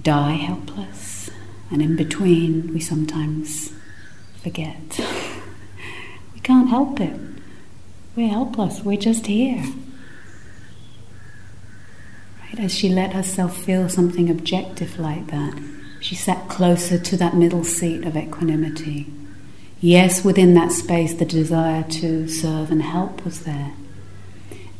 die 0.00 0.32
helpless, 0.32 1.30
and 1.70 1.82
in 1.82 1.94
between 1.94 2.72
we 2.72 2.80
sometimes 2.80 3.70
forget. 4.42 4.98
we 6.34 6.40
can't 6.40 6.70
help 6.70 7.00
it. 7.00 7.20
We're 8.16 8.28
helpless, 8.28 8.80
we're 8.80 8.96
just 8.96 9.26
here. 9.26 9.62
As 12.58 12.72
she 12.72 12.88
let 12.88 13.14
herself 13.14 13.56
feel 13.56 13.88
something 13.88 14.30
objective 14.30 14.98
like 14.98 15.26
that, 15.26 15.60
she 16.00 16.14
sat 16.14 16.48
closer 16.48 16.98
to 16.98 17.16
that 17.16 17.34
middle 17.34 17.64
seat 17.64 18.04
of 18.04 18.16
equanimity. 18.16 19.06
Yes, 19.80 20.24
within 20.24 20.54
that 20.54 20.70
space, 20.70 21.14
the 21.14 21.24
desire 21.24 21.82
to 21.82 22.28
serve 22.28 22.70
and 22.70 22.82
help 22.82 23.24
was 23.24 23.40
there, 23.40 23.72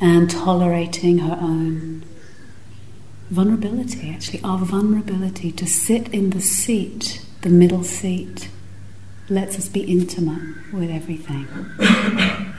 and 0.00 0.30
tolerating 0.30 1.18
her 1.18 1.36
own 1.40 2.04
vulnerability, 3.30 4.10
actually, 4.10 4.40
our 4.44 4.58
vulnerability 4.58 5.50
to 5.50 5.66
sit 5.66 6.08
in 6.08 6.30
the 6.30 6.40
seat, 6.40 7.24
the 7.40 7.48
middle 7.48 7.82
seat, 7.82 8.48
lets 9.28 9.58
us 9.58 9.68
be 9.68 9.80
intimate 9.80 10.72
with 10.72 10.90
everything. 10.90 11.48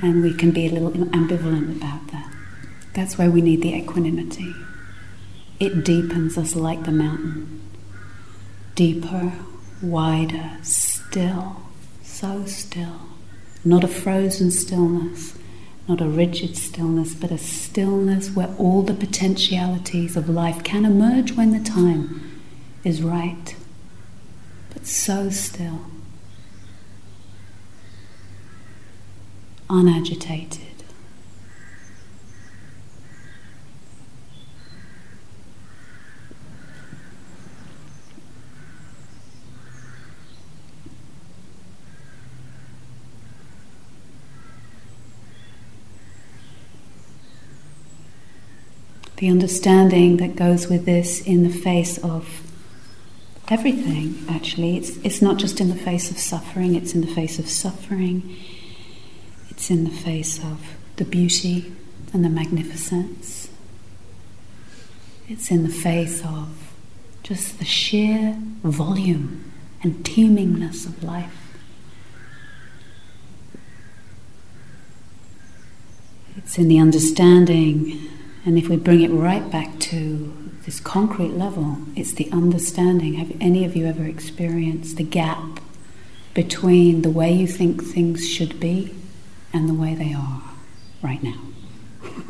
and 0.02 0.22
we 0.22 0.34
can 0.34 0.52
be 0.52 0.68
a 0.68 0.72
little 0.72 0.92
ambivalent 0.92 1.78
about 1.78 2.06
that. 2.12 2.34
That's 2.94 3.18
why 3.18 3.30
we 3.30 3.42
need 3.42 3.62
the 3.62 3.76
equanimity 3.76 4.54
it 5.60 5.86
deepens 5.86 6.38
us 6.38 6.56
like 6.56 6.84
the 6.84 6.92
mountain. 6.92 7.62
Deeper, 8.76 9.34
wider, 9.82 10.58
still, 10.62 11.58
so 12.04 12.46
still. 12.46 13.02
Not 13.64 13.84
a 13.84 13.88
frozen 13.88 14.52
stillness, 14.52 15.38
not 15.88 16.02
a 16.02 16.08
rigid 16.08 16.58
stillness, 16.58 17.16
but 17.16 17.32
a 17.32 17.38
stillness 17.38 18.32
where 18.32 18.54
all 18.58 18.82
the 18.82 18.94
potentialities 18.94 20.16
of 20.16 20.30
life 20.30 20.64
can 20.64 20.86
emerge 20.86 21.32
when 21.34 21.52
the 21.52 21.68
time 21.68 22.42
is 22.84 23.02
right, 23.02 23.56
but 24.74 24.86
so 24.86 25.30
still. 25.30 25.82
Unagitated. 29.70 30.65
The 49.18 49.30
understanding 49.30 50.18
that 50.18 50.36
goes 50.36 50.68
with 50.68 50.86
this 50.86 51.22
in 51.22 51.44
the 51.44 51.50
face 51.50 51.98
of 52.00 52.42
everything, 53.48 54.16
actually. 54.30 54.78
It's, 54.78 54.98
it's 54.98 55.22
not 55.22 55.38
just 55.38 55.62
in 55.62 55.70
the 55.70 55.76
face 55.76 56.12
of 56.12 56.18
suffering, 56.18 56.76
it's 56.76 56.94
in 56.94 57.02
the 57.02 57.08
face 57.08 57.40
of 57.40 57.48
suffering, 57.48 58.36
it's 59.50 59.70
in 59.70 59.84
the 59.84 59.90
face 59.90 60.40
of 60.40 60.76
the 60.98 61.06
beauty 61.06 61.74
and 62.14 62.24
the 62.24 62.30
magnificence, 62.30 63.50
it's 65.28 65.50
in 65.50 65.64
the 65.64 65.74
face 65.74 66.24
of 66.24 66.74
just 67.24 67.58
the 67.60 67.66
sheer 67.66 68.38
volume 68.64 69.52
and 69.82 70.04
teemingness 70.04 70.86
of 70.86 71.04
life. 71.04 71.42
It's 76.38 76.58
in 76.58 76.68
the 76.68 76.80
understanding 76.80 78.10
and 78.46 78.58
if 78.58 78.70
we 78.70 78.78
bring 78.78 79.02
it 79.02 79.10
right 79.10 79.50
back 79.52 79.80
to 79.80 80.34
this 80.66 80.80
concrete 80.80 81.32
level, 81.32 81.78
it's 81.96 82.14
the 82.14 82.32
understanding. 82.32 83.16
Have 83.16 83.36
any 83.42 83.66
of 83.66 83.75
you 83.75 83.86
ever 83.86 84.06
experienced 84.06 84.98
the 84.98 85.04
gap 85.04 85.60
between 86.36 87.02
the 87.02 87.10
way 87.10 87.32
you 87.32 87.48
think 87.48 87.84
things 87.84 88.28
should 88.28 88.60
be 88.60 88.94
and 89.52 89.68
the 89.68 89.74
way 89.74 89.96
they 89.96 90.14
are 90.14 90.44
right 91.02 91.24
now. 91.24 91.40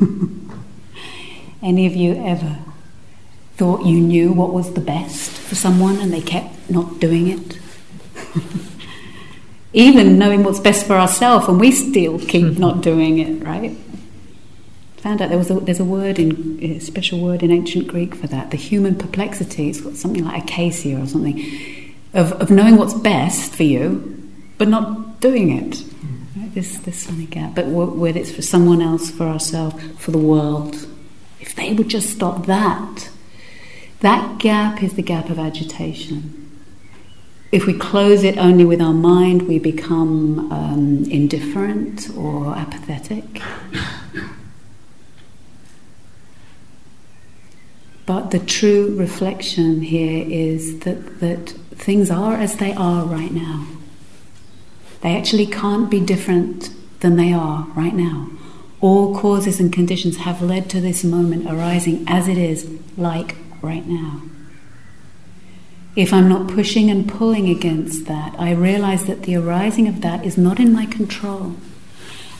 Any 1.62 1.86
of 1.86 1.96
you 1.96 2.14
ever 2.24 2.58
thought 3.56 3.84
you 3.84 4.00
knew 4.00 4.32
what 4.32 4.52
was 4.52 4.74
the 4.74 4.80
best 4.80 5.30
for 5.32 5.54
someone 5.54 5.96
and 5.96 6.12
they 6.12 6.20
kept 6.20 6.70
not 6.70 7.00
doing 7.00 7.28
it? 7.28 7.58
Even 9.72 10.18
knowing 10.18 10.44
what's 10.44 10.60
best 10.60 10.86
for 10.86 10.94
ourselves 10.94 11.48
and 11.48 11.58
we 11.58 11.72
still 11.72 12.18
keep 12.20 12.58
not 12.58 12.82
doing 12.82 13.18
it, 13.18 13.44
right? 13.44 13.76
Found 15.06 15.22
out 15.22 15.28
there 15.28 15.38
was 15.38 15.52
a, 15.52 15.60
there's 15.60 15.78
a 15.78 15.84
word 15.84 16.18
in 16.18 16.58
a 16.60 16.80
special 16.80 17.20
word 17.20 17.44
in 17.44 17.52
ancient 17.52 17.86
Greek 17.86 18.12
for 18.16 18.26
that. 18.26 18.50
The 18.50 18.56
human 18.56 18.96
perplexity. 18.96 19.70
It's 19.70 19.80
got 19.80 19.94
something 19.94 20.24
like 20.24 20.44
akrasia 20.44 21.00
or 21.00 21.06
something 21.06 21.94
of, 22.12 22.32
of 22.32 22.50
knowing 22.50 22.76
what's 22.76 22.92
best 22.92 23.54
for 23.54 23.62
you, 23.62 24.28
but 24.58 24.66
not 24.66 25.20
doing 25.20 25.56
it. 25.56 25.84
Right? 26.36 26.52
This, 26.52 26.78
this 26.78 27.06
funny 27.06 27.26
gap. 27.26 27.54
But 27.54 27.66
whether 27.68 28.18
it's 28.18 28.32
for 28.32 28.42
someone 28.42 28.82
else, 28.82 29.08
for 29.08 29.28
ourselves, 29.28 29.80
for 29.96 30.10
the 30.10 30.18
world, 30.18 30.88
if 31.38 31.54
they 31.54 31.72
would 31.72 31.86
just 31.88 32.10
stop 32.10 32.46
that, 32.46 33.08
that 34.00 34.38
gap 34.38 34.82
is 34.82 34.94
the 34.94 35.02
gap 35.02 35.30
of 35.30 35.38
agitation. 35.38 36.50
If 37.52 37.64
we 37.64 37.74
close 37.74 38.24
it 38.24 38.38
only 38.38 38.64
with 38.64 38.80
our 38.80 38.92
mind, 38.92 39.42
we 39.42 39.60
become 39.60 40.50
um, 40.50 41.04
indifferent 41.04 42.10
or 42.16 42.56
apathetic. 42.56 43.40
But 48.06 48.30
the 48.30 48.38
true 48.38 48.94
reflection 48.96 49.82
here 49.82 50.24
is 50.28 50.78
that, 50.80 51.18
that 51.18 51.50
things 51.74 52.10
are 52.10 52.34
as 52.34 52.56
they 52.56 52.72
are 52.72 53.04
right 53.04 53.32
now. 53.32 53.66
They 55.00 55.16
actually 55.16 55.46
can't 55.46 55.90
be 55.90 56.00
different 56.00 56.70
than 57.00 57.16
they 57.16 57.32
are 57.32 57.66
right 57.74 57.94
now. 57.94 58.30
All 58.80 59.18
causes 59.18 59.58
and 59.58 59.72
conditions 59.72 60.18
have 60.18 60.40
led 60.40 60.70
to 60.70 60.80
this 60.80 61.02
moment 61.02 61.50
arising 61.50 62.04
as 62.06 62.28
it 62.28 62.38
is, 62.38 62.70
like 62.96 63.36
right 63.60 63.86
now. 63.86 64.22
If 65.96 66.12
I'm 66.12 66.28
not 66.28 66.48
pushing 66.48 66.90
and 66.90 67.08
pulling 67.08 67.48
against 67.48 68.06
that, 68.06 68.38
I 68.38 68.52
realize 68.52 69.06
that 69.06 69.22
the 69.22 69.36
arising 69.36 69.88
of 69.88 70.02
that 70.02 70.24
is 70.24 70.36
not 70.36 70.60
in 70.60 70.72
my 70.72 70.86
control. 70.86 71.56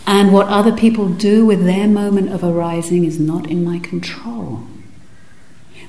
And 0.07 0.33
what 0.33 0.47
other 0.47 0.73
people 0.73 1.09
do 1.09 1.45
with 1.45 1.65
their 1.65 1.89
moment 1.89 2.31
of 2.31 2.45
arising 2.45 3.05
is 3.05 3.19
not 3.19 3.49
in 3.51 3.65
my 3.65 3.81
control. 3.81 4.63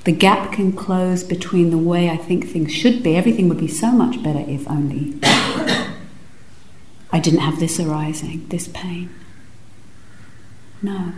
The 0.08 0.12
gap 0.12 0.52
can 0.52 0.72
close 0.72 1.22
between 1.22 1.68
the 1.68 1.76
way 1.76 2.08
I 2.08 2.16
think 2.16 2.48
things 2.48 2.72
should 2.72 3.02
be. 3.02 3.14
Everything 3.14 3.46
would 3.50 3.58
be 3.58 3.68
so 3.68 3.92
much 3.92 4.22
better 4.22 4.42
if 4.48 4.66
only 4.66 5.18
I 7.12 7.20
didn't 7.20 7.40
have 7.40 7.60
this 7.60 7.78
arising, 7.78 8.46
this 8.48 8.68
pain. 8.68 9.10
No. 10.80 11.12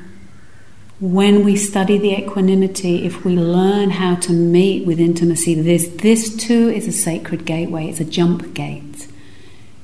When 0.99 1.45
we 1.45 1.55
study 1.55 1.99
the 1.99 2.19
equanimity, 2.19 3.07
if 3.07 3.25
we 3.25 3.37
learn 3.37 3.91
how 3.91 4.17
to 4.17 4.33
meet 4.33 4.85
with 4.89 4.99
intimacy, 4.99 5.55
this, 5.55 5.87
this 5.87 6.35
too 6.35 6.69
is 6.69 6.89
a 6.89 6.93
sacred 6.93 7.45
gateway, 7.45 7.87
it's 7.87 8.01
a 8.01 8.05
jump 8.05 8.55
gate 8.55 9.07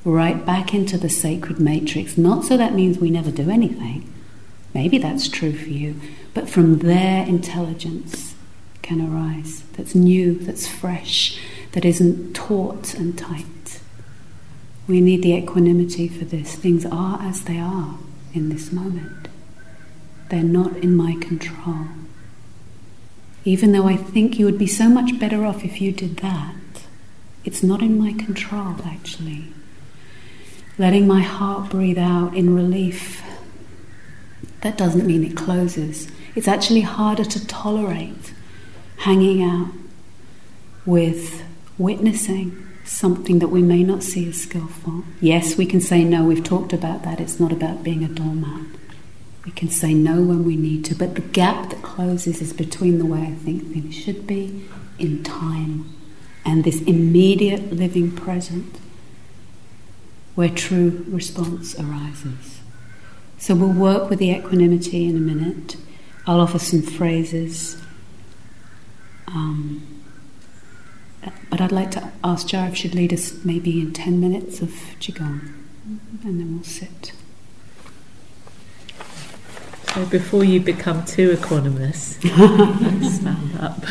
right 0.05 0.45
back 0.45 0.75
into 0.75 0.99
the 0.99 1.09
sacred 1.09 1.61
matrix. 1.61 2.19
Not 2.19 2.45
so 2.45 2.57
that 2.57 2.75
means 2.75 2.99
we 2.99 3.11
never 3.11 3.31
do 3.31 3.51
anything. 3.51 4.13
Maybe 4.75 4.99
that's 4.99 5.29
true 5.29 5.57
for 5.57 5.69
you, 5.69 5.95
but 6.35 6.51
from 6.51 6.79
their 6.79 7.25
intelligence 7.25 8.26
can 8.87 9.01
arise 9.01 9.65
that's 9.73 9.95
new, 9.95 10.39
that's 10.39 10.67
fresh, 10.67 11.39
that 11.73 11.85
isn't 11.85 12.35
taut 12.35 12.95
and 12.95 13.19
tight. 13.19 13.81
We 14.87 15.01
need 15.01 15.23
the 15.23 15.35
equanimity 15.35 16.09
for 16.09 16.25
this. 16.25 16.55
Things 16.55 16.87
are 16.87 17.21
as 17.21 17.43
they 17.43 17.59
are 17.59 17.99
in 18.33 18.49
this 18.49 18.73
moment, 18.73 19.29
they're 20.29 20.43
not 20.43 20.77
in 20.79 20.95
my 20.95 21.17
control. 21.21 21.87
Even 23.45 23.73
though 23.73 23.87
I 23.87 23.97
think 23.97 24.39
you 24.39 24.45
would 24.45 24.59
be 24.59 24.67
so 24.67 24.89
much 24.89 25.19
better 25.19 25.45
off 25.45 25.65
if 25.65 25.81
you 25.81 25.93
did 25.93 26.19
that, 26.19 26.55
it's 27.45 27.63
not 27.63 27.83
in 27.83 27.99
my 27.99 28.13
control 28.13 28.77
actually. 28.85 29.53
Letting 30.79 31.07
my 31.07 31.23
heart 31.23 31.71
breathe 31.71 31.99
out 31.99 32.35
in 32.35 32.55
relief. 32.55 33.23
That 34.61 34.77
doesn't 34.77 35.07
mean 35.07 35.25
it 35.25 35.37
closes. 35.37 36.09
It's 36.35 36.49
actually 36.49 36.83
harder 36.83 37.25
to 37.25 37.47
tolerate 37.47 38.35
hanging 38.99 39.43
out 39.43 39.73
with 40.85 41.43
witnessing 41.79 42.67
something 42.85 43.41
that 43.41 43.49
we 43.49 43.63
may 43.63 43.83
not 43.83 44.03
see 44.03 44.29
as 44.29 44.41
skillful. 44.41 45.05
Yes, 45.21 45.57
we 45.57 45.67
can 45.67 45.81
say 45.81 46.05
no, 46.05 46.25
we've 46.25 46.45
talked 46.45 46.73
about 46.73 47.03
that. 47.03 47.21
It's 47.21 47.41
not 47.41 47.53
about 47.53 47.83
being 47.83 48.05
a 48.05 48.09
doormat. 48.09 48.67
We 49.45 49.53
can 49.53 49.69
say 49.69 49.95
no 49.95 50.23
when 50.23 50.45
we 50.45 50.57
need 50.57 50.85
to, 50.87 50.95
but 50.95 51.15
the 51.15 51.21
gap 51.21 51.71
that 51.71 51.83
closes 51.83 52.41
is 52.41 52.53
between 52.53 52.99
the 52.99 53.07
way 53.07 53.23
I 53.23 53.33
think 53.33 53.73
things 53.73 53.95
should 53.95 54.27
be 54.27 54.65
in 54.99 55.23
time 55.23 55.93
and 56.45 56.65
this 56.65 56.81
immediate 56.83 57.73
living 57.73 58.13
present 58.13 58.79
where 60.35 60.49
true 60.49 61.05
response 61.09 61.79
arises. 61.79 62.61
So 63.39 63.55
we'll 63.55 63.73
work 63.73 64.09
with 64.09 64.19
the 64.19 64.31
equanimity 64.31 65.07
in 65.07 65.17
a 65.17 65.21
minute. 65.21 65.77
I'll 66.27 66.41
offer 66.41 66.59
some 66.59 66.83
phrases 66.83 67.81
um, 69.29 69.97
but 71.51 71.61
I'd 71.61 71.73
like 71.73 71.91
to 71.93 72.13
ask 72.23 72.47
Jar 72.47 72.69
if 72.69 72.77
she'd 72.77 72.95
lead 72.95 73.13
us 73.13 73.45
maybe 73.45 73.81
in 73.81 73.93
10 73.93 74.21
minutes 74.21 74.61
of 74.61 74.71
Qigong, 75.01 75.53
and 76.25 76.41
then 76.41 76.55
we'll 76.55 76.65
sit. 76.65 77.13
So 79.95 80.05
before 80.07 80.45
you 80.45 80.61
become 80.61 81.05
too 81.07 81.31
equanimous, 81.35 82.19
stand 83.19 83.59
up. 83.59 83.83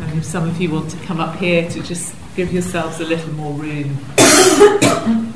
and 0.00 0.18
if 0.18 0.24
some 0.24 0.48
of 0.48 0.60
you 0.60 0.72
want 0.72 0.90
to 0.90 0.96
come 1.04 1.20
up 1.20 1.36
here 1.36 1.70
to 1.70 1.80
just 1.82 2.16
give 2.34 2.52
yourselves 2.52 2.98
a 3.00 3.04
little 3.04 3.32
more 3.34 3.52
room. 3.52 3.98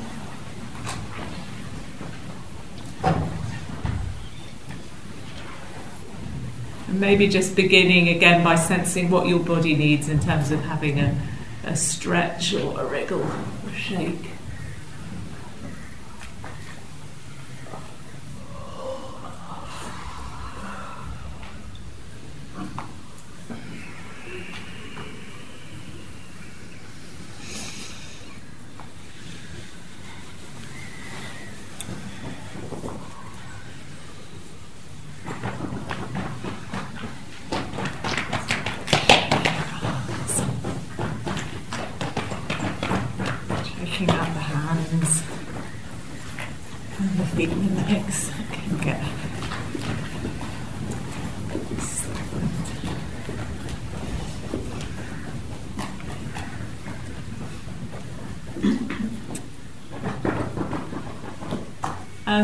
maybe 6.98 7.28
just 7.28 7.56
beginning 7.56 8.08
again 8.08 8.42
by 8.44 8.56
sensing 8.56 9.10
what 9.10 9.26
your 9.26 9.40
body 9.40 9.76
needs 9.76 10.08
in 10.08 10.20
terms 10.20 10.50
of 10.50 10.60
having 10.60 10.98
a, 10.98 11.16
a 11.64 11.76
stretch 11.76 12.54
or 12.54 12.80
a 12.80 12.86
wriggle 12.86 13.22
or 13.22 13.72
shake. 13.74 14.37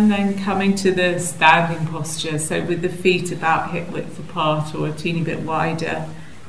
And 0.04 0.12
then 0.12 0.44
coming 0.44 0.74
to 0.74 0.92
the 0.92 1.18
standing 1.18 1.86
posture, 1.86 2.38
so 2.38 2.62
with 2.62 2.82
the 2.82 2.90
feet 2.90 3.32
about 3.32 3.70
hip 3.70 3.88
width 3.88 4.18
apart 4.18 4.74
or 4.74 4.86
a 4.86 4.92
teeny 4.92 5.22
bit 5.22 5.40
wider 5.40 6.06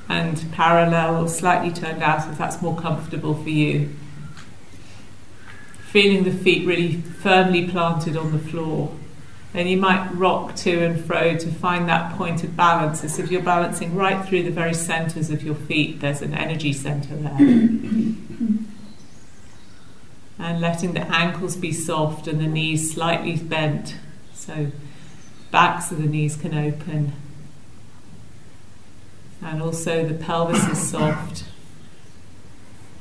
and 0.09 0.51
parallel 0.51 1.23
or 1.23 1.29
slightly 1.29 1.71
turned 1.71 2.03
out 2.03 2.29
if 2.29 2.37
that's 2.37 2.61
more 2.61 2.75
comfortable 2.75 3.33
for 3.33 3.47
you. 3.47 3.95
Feeling 5.89 6.25
the 6.25 6.33
feet 6.33 6.67
really 6.67 6.97
firmly 6.97 7.65
planted 7.65 8.17
on 8.17 8.33
the 8.33 8.39
floor. 8.39 8.93
Then 9.53 9.67
you 9.67 9.77
might 9.77 10.05
rock 10.09 10.57
to 10.57 10.83
and 10.83 11.05
fro 11.05 11.37
to 11.37 11.47
find 11.49 11.87
that 11.87 12.17
point 12.17 12.43
of 12.43 12.57
balance 12.57 13.05
as 13.05 13.19
if 13.19 13.31
you're 13.31 13.41
balancing 13.41 13.95
right 13.95 14.27
through 14.27 14.43
the 14.43 14.51
very 14.51 14.73
centres 14.73 15.29
of 15.29 15.43
your 15.43 15.55
feet. 15.55 16.01
There's 16.01 16.21
an 16.21 16.33
energy 16.33 16.73
centre 16.73 17.15
there. 17.15 17.37
and 20.37 20.59
letting 20.59 20.93
the 20.93 21.07
ankles 21.15 21.55
be 21.55 21.71
soft 21.71 22.27
and 22.27 22.39
the 22.39 22.47
knees 22.47 22.93
slightly 22.93 23.37
bent 23.37 23.95
so 24.33 24.67
backs 25.51 25.91
of 25.91 26.01
the 26.01 26.07
knees 26.07 26.35
can 26.35 26.53
open 26.53 27.13
And 29.45 29.61
also 29.61 30.07
the 30.07 30.15
pelvis 30.15 30.67
is 30.67 30.89
soft. 30.89 31.45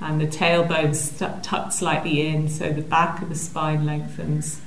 And 0.01 0.21
the 0.21 0.27
tailbone 0.27 0.95
st- 0.95 1.43
tucked 1.43 1.73
slightly 1.73 2.27
in, 2.27 2.49
so 2.49 2.71
the 2.71 2.83
back 2.83 3.23
of 3.23 3.31
the 3.31 3.35
spine 3.35 3.87
lengthens. 3.87 4.61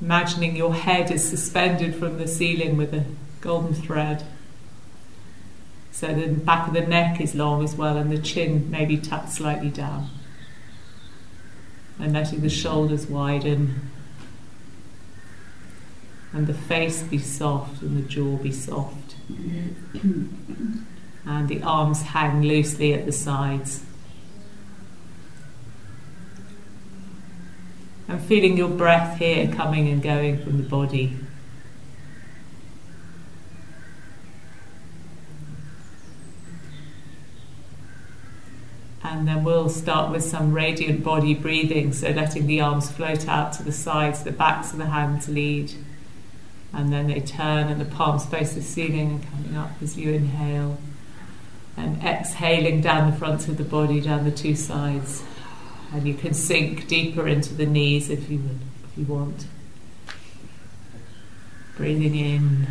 Imagining 0.00 0.56
your 0.56 0.74
head 0.74 1.12
is 1.12 1.28
suspended 1.28 1.94
from 1.94 2.18
the 2.18 2.26
ceiling 2.26 2.76
with 2.76 2.92
a 2.92 3.04
golden 3.40 3.74
thread. 3.74 4.24
So 5.92 6.12
the 6.12 6.28
back 6.28 6.66
of 6.66 6.74
the 6.74 6.80
neck 6.80 7.20
is 7.20 7.36
long 7.36 7.62
as 7.62 7.76
well, 7.76 7.96
and 7.96 8.10
the 8.10 8.18
chin 8.18 8.68
maybe 8.70 8.96
tucked 8.96 9.30
slightly 9.30 9.70
down. 9.70 10.10
And 12.00 12.12
letting 12.12 12.40
the 12.40 12.48
shoulders 12.48 13.06
widen, 13.06 13.90
and 16.32 16.46
the 16.46 16.54
face 16.54 17.02
be 17.02 17.18
soft, 17.18 17.82
and 17.82 17.96
the 17.96 18.08
jaw 18.08 18.36
be 18.36 18.52
soft. 18.52 19.16
and 21.24 21.48
the 21.48 21.62
arms 21.62 22.02
hang 22.02 22.42
loosely 22.42 22.94
at 22.94 23.04
the 23.06 23.12
sides. 23.12 23.84
And 28.06 28.22
feeling 28.22 28.56
your 28.56 28.68
breath 28.68 29.18
here 29.18 29.48
coming 29.48 29.88
and 29.88 30.02
going 30.02 30.42
from 30.42 30.56
the 30.56 30.68
body. 30.68 31.16
And 39.02 39.28
then 39.28 39.44
we'll 39.44 39.68
start 39.68 40.10
with 40.10 40.24
some 40.24 40.52
radiant 40.52 41.04
body 41.04 41.34
breathing, 41.34 41.92
so 41.92 42.10
letting 42.10 42.46
the 42.46 42.60
arms 42.60 42.90
float 42.90 43.28
out 43.28 43.52
to 43.54 43.62
the 43.62 43.72
sides, 43.72 44.24
the 44.24 44.32
backs 44.32 44.72
of 44.72 44.78
the 44.78 44.86
hands 44.86 45.28
lead. 45.28 45.72
And 46.72 46.92
then 46.92 47.06
they 47.06 47.20
turn 47.20 47.68
and 47.68 47.80
the 47.80 47.84
palms 47.84 48.26
face 48.26 48.52
the 48.54 48.62
ceiling 48.62 49.10
and 49.10 49.30
coming 49.30 49.56
up 49.56 49.70
as 49.80 49.96
you 49.96 50.12
inhale. 50.12 50.78
And 51.76 52.02
exhaling 52.02 52.80
down 52.80 53.10
the 53.10 53.16
front 53.16 53.46
of 53.46 53.56
the 53.56 53.64
body, 53.64 54.00
down 54.00 54.24
the 54.24 54.32
two 54.32 54.56
sides. 54.56 55.22
And 55.92 56.06
you 56.06 56.14
can 56.14 56.34
sink 56.34 56.88
deeper 56.88 57.26
into 57.28 57.54
the 57.54 57.66
knees 57.66 58.10
if 58.10 58.28
you, 58.28 58.42
if 58.90 58.98
you 58.98 59.04
want. 59.04 59.46
Breathing 61.76 62.16
in. 62.16 62.66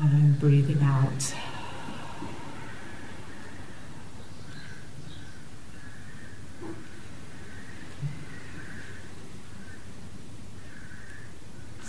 And 0.00 0.38
breathing 0.38 0.82
out. 0.82 1.34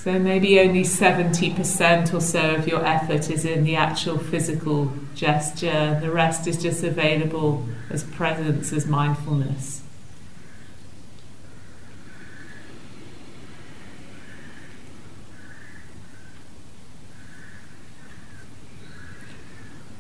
So 0.06 0.20
maybe 0.20 0.60
only 0.60 0.84
70% 0.84 2.14
or 2.14 2.22
so 2.22 2.54
of 2.54 2.68
your 2.68 2.86
effort 2.86 3.32
is 3.32 3.44
in 3.44 3.64
the 3.64 3.76
actual 3.76 4.20
physical 4.20 4.94
gesture, 5.16 5.98
the 6.00 6.12
rest 6.12 6.46
is 6.46 6.62
just 6.62 6.84
available 6.84 7.68
as 7.90 8.04
presence, 8.04 8.72
as 8.72 8.86
mindfulness. 8.86 9.82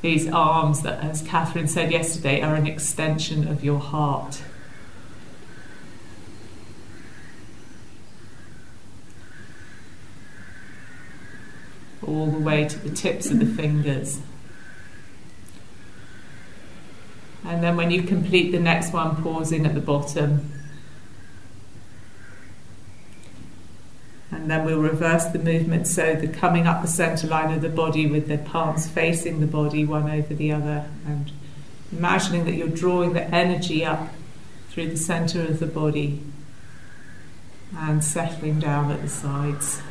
These 0.04 0.30
arms, 0.30 0.84
that, 0.84 1.04
as 1.04 1.24
Catherine 1.24 1.68
said 1.68 1.92
yesterday, 1.92 2.42
are 2.42 2.54
an 2.54 2.68
extension 2.68 3.48
of 3.48 3.64
your 3.64 3.80
heart. 3.80 4.44
All 12.16 12.28
the 12.28 12.40
way 12.40 12.68
to 12.68 12.80
the 12.80 12.90
tips 12.90 13.30
of 13.30 13.40
the 13.40 13.46
fingers. 13.46 14.20
And 17.44 17.62
then 17.64 17.78
when 17.78 17.92
you 17.92 18.02
complete 18.04 18.52
the 18.52 18.60
next 18.60 18.92
one, 18.92 19.22
pause 19.22 19.52
in 19.52 19.66
at 19.66 19.76
the 19.76 19.82
bottom. 19.82 20.52
And 24.32 24.50
then 24.50 24.66
we'll 24.66 24.82
reverse 24.82 25.26
the 25.26 25.40
movement 25.40 25.88
so 25.88 26.16
the 26.16 26.28
coming 26.28 26.66
up 26.66 26.82
the 26.82 26.88
center 26.88 27.28
line 27.28 27.54
of 27.54 27.62
the 27.62 27.70
body 27.70 28.08
with 28.08 28.28
the 28.28 28.38
palms 28.38 28.88
facing 28.90 29.40
the 29.40 29.48
body, 29.48 29.86
one 29.86 30.10
over 30.10 30.34
the 30.34 30.52
other, 30.52 30.90
and 31.06 31.32
imagining 31.92 32.46
that 32.46 32.54
you're 32.54 32.68
drawing 32.68 33.14
the 33.14 33.24
energy 33.24 33.86
up 33.86 34.10
through 34.70 34.90
the 34.90 34.98
center 34.98 35.42
of 35.42 35.60
the 35.60 35.68
body 35.68 36.22
and 37.78 38.04
settling 38.04 38.60
down 38.60 38.92
at 38.92 39.02
the 39.02 39.10
sides. 39.10 39.82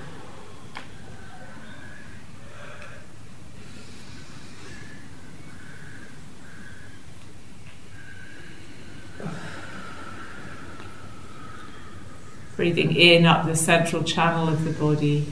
Breathing 12.56 12.94
in 12.94 13.26
up 13.26 13.46
the 13.46 13.56
central 13.56 14.04
channel 14.04 14.48
of 14.48 14.64
the 14.64 14.70
body 14.72 15.26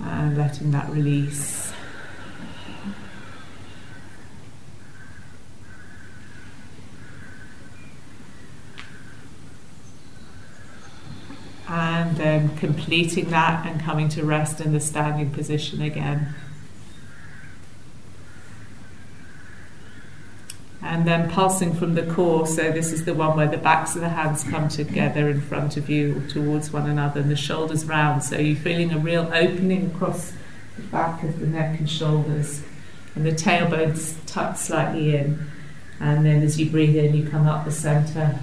and 0.00 0.36
letting 0.36 0.70
that 0.70 0.88
release. 0.88 1.72
And 11.68 12.16
then 12.16 12.56
completing 12.56 13.30
that 13.30 13.66
and 13.66 13.80
coming 13.80 14.08
to 14.10 14.24
rest 14.24 14.60
in 14.60 14.72
the 14.72 14.80
standing 14.80 15.30
position 15.30 15.82
again. 15.82 16.34
And 20.92 21.06
then 21.06 21.30
pulsing 21.30 21.72
from 21.72 21.94
the 21.94 22.02
core. 22.02 22.46
So 22.46 22.70
this 22.70 22.92
is 22.92 23.06
the 23.06 23.14
one 23.14 23.34
where 23.34 23.48
the 23.48 23.56
backs 23.56 23.94
of 23.94 24.02
the 24.02 24.10
hands 24.10 24.44
come 24.44 24.68
together 24.68 25.30
in 25.30 25.40
front 25.40 25.78
of 25.78 25.88
you 25.88 26.22
towards 26.28 26.70
one 26.70 26.86
another 26.86 27.22
and 27.22 27.30
the 27.30 27.36
shoulders 27.36 27.86
round. 27.86 28.22
So 28.22 28.36
you're 28.36 28.60
feeling 28.60 28.92
a 28.92 28.98
real 28.98 29.22
opening 29.32 29.86
across 29.86 30.34
the 30.76 30.82
back 30.82 31.22
of 31.22 31.40
the 31.40 31.46
neck 31.46 31.78
and 31.78 31.88
shoulders. 31.88 32.62
And 33.14 33.24
the 33.24 33.32
tailbone's 33.32 34.18
tucked 34.26 34.58
slightly 34.58 35.16
in. 35.16 35.46
And 35.98 36.26
then 36.26 36.42
as 36.42 36.60
you 36.60 36.68
breathe 36.68 36.94
in, 36.94 37.14
you 37.14 37.26
come 37.26 37.46
up 37.46 37.64
the 37.64 37.72
center. 37.72 38.38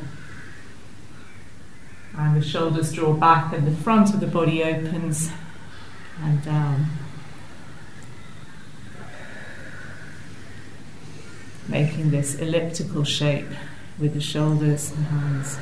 And 2.18 2.36
the 2.36 2.44
shoulders 2.44 2.92
draw 2.92 3.14
back 3.14 3.54
and 3.54 3.68
the 3.68 3.76
front 3.84 4.12
of 4.12 4.22
the 4.22 4.28
body 4.28 4.64
opens 4.64 5.30
and 6.20 6.44
down. 6.44 6.88
Making 11.70 12.10
this 12.10 12.36
elliptical 12.36 13.04
shape 13.04 13.48
with 14.00 14.14
the 14.14 14.22
shoulders 14.22 14.92
and 14.92 15.06
hands. 15.06 15.58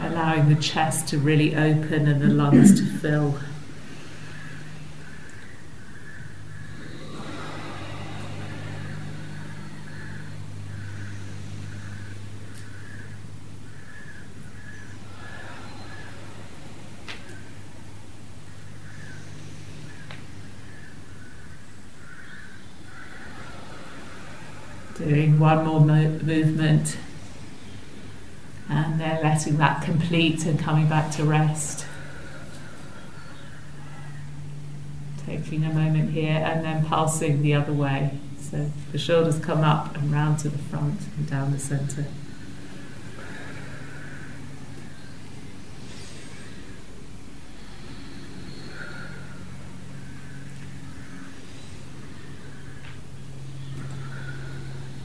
Allowing 0.00 0.48
the 0.48 0.60
chest 0.60 1.08
to 1.08 1.18
really 1.18 1.54
open 1.54 2.08
and 2.08 2.22
the 2.22 2.28
lungs 2.28 2.80
to 2.80 2.86
fill. 2.98 3.38
Doing 24.98 25.40
one 25.56 25.66
more 25.66 25.80
mo- 25.80 26.18
movement 26.22 26.96
and 28.70 28.98
then 28.98 29.22
letting 29.22 29.58
that 29.58 29.82
complete 29.82 30.46
and 30.46 30.58
coming 30.58 30.88
back 30.88 31.10
to 31.12 31.24
rest. 31.24 31.84
Taking 35.26 35.64
a 35.64 35.72
moment 35.72 36.10
here 36.10 36.36
and 36.36 36.64
then 36.64 36.86
pulsing 36.86 37.42
the 37.42 37.54
other 37.54 37.72
way. 37.72 38.18
So 38.40 38.70
the 38.92 38.98
shoulders 38.98 39.38
come 39.38 39.60
up 39.60 39.94
and 39.96 40.10
round 40.10 40.38
to 40.40 40.48
the 40.48 40.58
front 40.58 41.00
and 41.18 41.28
down 41.28 41.52
the 41.52 41.58
centre. 41.58 42.06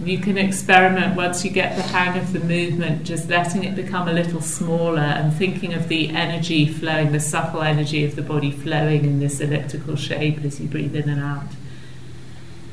You 0.09 0.19
can 0.19 0.37
experiment 0.37 1.15
once 1.15 1.43
you 1.43 1.51
get 1.51 1.75
the 1.75 1.81
hang 1.81 2.17
of 2.19 2.33
the 2.33 2.39
movement, 2.39 3.03
just 3.03 3.29
letting 3.29 3.63
it 3.63 3.75
become 3.75 4.07
a 4.07 4.13
little 4.13 4.41
smaller 4.41 4.99
and 4.99 5.33
thinking 5.33 5.73
of 5.73 5.87
the 5.87 6.09
energy 6.09 6.67
flowing, 6.67 7.11
the 7.11 7.19
subtle 7.19 7.61
energy 7.61 8.05
of 8.05 8.15
the 8.15 8.21
body 8.21 8.51
flowing 8.51 9.05
in 9.05 9.19
this 9.19 9.39
elliptical 9.39 9.95
shape 9.95 10.43
as 10.43 10.59
you 10.59 10.67
breathe 10.67 10.95
in 10.95 11.09
and 11.09 11.21
out, 11.21 11.51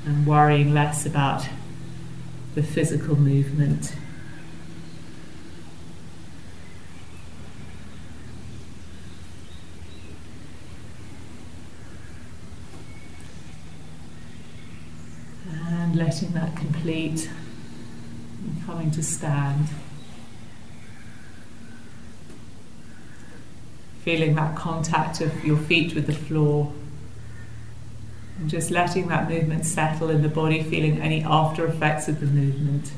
and 0.06 0.26
worrying 0.26 0.74
less 0.74 1.06
about 1.06 1.48
the 2.54 2.62
physical 2.62 3.16
movement. 3.16 3.94
And 15.66 15.96
letting 15.96 16.32
that 16.32 16.53
complete 16.84 17.30
and 18.44 18.66
coming 18.66 18.90
to 18.90 19.02
stand. 19.02 19.68
Feeling 24.02 24.34
that 24.34 24.54
contact 24.54 25.22
of 25.22 25.44
your 25.46 25.56
feet 25.56 25.94
with 25.94 26.06
the 26.06 26.12
floor. 26.12 26.74
And 28.38 28.50
just 28.50 28.70
letting 28.70 29.08
that 29.08 29.30
movement 29.30 29.64
settle 29.64 30.10
in 30.10 30.20
the 30.20 30.28
body, 30.28 30.62
feeling 30.62 31.00
any 31.00 31.24
after 31.24 31.66
effects 31.66 32.06
of 32.06 32.20
the 32.20 32.26
movement. 32.26 32.92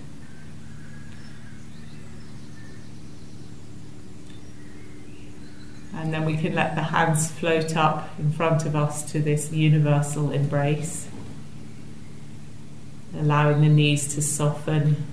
And 5.95 6.13
then 6.13 6.25
we 6.25 6.37
can 6.37 6.57
let 6.57 6.75
the 6.75 6.83
hands 6.83 7.31
float 7.31 7.77
up 7.77 8.19
in 8.19 8.33
front 8.33 8.67
of 8.67 8.75
us 8.75 9.13
to 9.13 9.21
this 9.21 9.53
universal 9.53 10.33
embrace, 10.33 11.07
allowing 13.19 13.61
the 13.61 13.69
knees 13.69 14.15
to 14.15 14.23
soften 14.23 15.07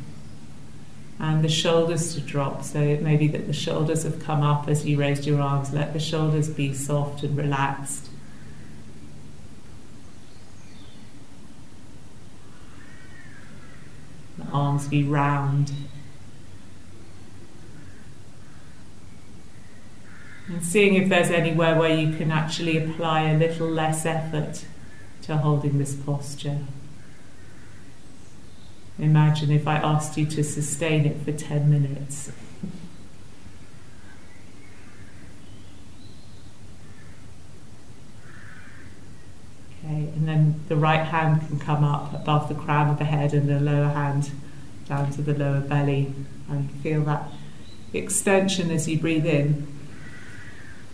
and 1.20 1.44
the 1.44 1.50
shoulders 1.50 2.16
to 2.16 2.22
drop. 2.22 2.64
So 2.64 2.80
it 2.80 3.02
may 3.02 3.16
be 3.16 3.28
that 3.30 3.48
the 3.48 3.54
shoulders 3.54 4.04
have 4.04 4.20
come 4.20 4.42
up 4.42 4.68
as 4.68 4.86
you 4.86 5.00
raised 5.00 5.26
your 5.26 5.42
arms. 5.42 5.74
Let 5.74 5.94
the 5.94 6.00
shoulders 6.00 6.50
be 6.50 6.74
soft 6.74 7.24
and 7.24 7.38
relaxed. 7.38 8.10
The 14.38 14.46
arms 14.52 14.88
be 14.88 15.04
round. 15.04 15.72
And 20.48 20.64
seeing 20.64 20.96
if 20.96 21.08
there's 21.08 21.30
anywhere 21.30 21.76
where 21.80 21.96
you 21.96 22.18
can 22.18 22.32
actually 22.32 22.78
apply 22.78 23.30
a 23.30 23.38
little 23.38 23.70
less 23.70 24.06
effort 24.06 24.66
to 25.22 25.38
holding 25.38 25.78
this 25.78 25.96
posture. 25.96 26.60
Imagine 29.00 29.52
if 29.52 29.68
I 29.68 29.78
asked 29.78 30.18
you 30.18 30.26
to 30.28 30.44
sustain 30.44 31.06
it 31.06 31.18
for 31.24 31.32
10 31.32 31.70
minutes. 31.70 32.32
Okay, 39.86 40.10
and 40.16 40.28
then 40.28 40.62
the 40.68 40.76
right 40.76 41.06
hand 41.06 41.42
can 41.48 41.60
come 41.60 41.84
up 41.84 42.14
above 42.14 42.48
the 42.48 42.56
crown 42.56 42.90
of 42.90 43.00
the 43.00 43.06
head 43.06 43.34
and 43.34 43.50
the 43.50 43.60
lower 43.60 43.90
hand 43.90 44.32
down 44.88 45.12
to 45.12 45.22
the 45.22 45.34
lower 45.34 45.60
belly 45.60 46.14
and 46.48 46.72
feel 46.82 47.02
that 47.02 47.30
extension 47.94 48.70
as 48.72 48.88
you 48.88 49.00
breathe 49.00 49.26
in, 49.26 49.68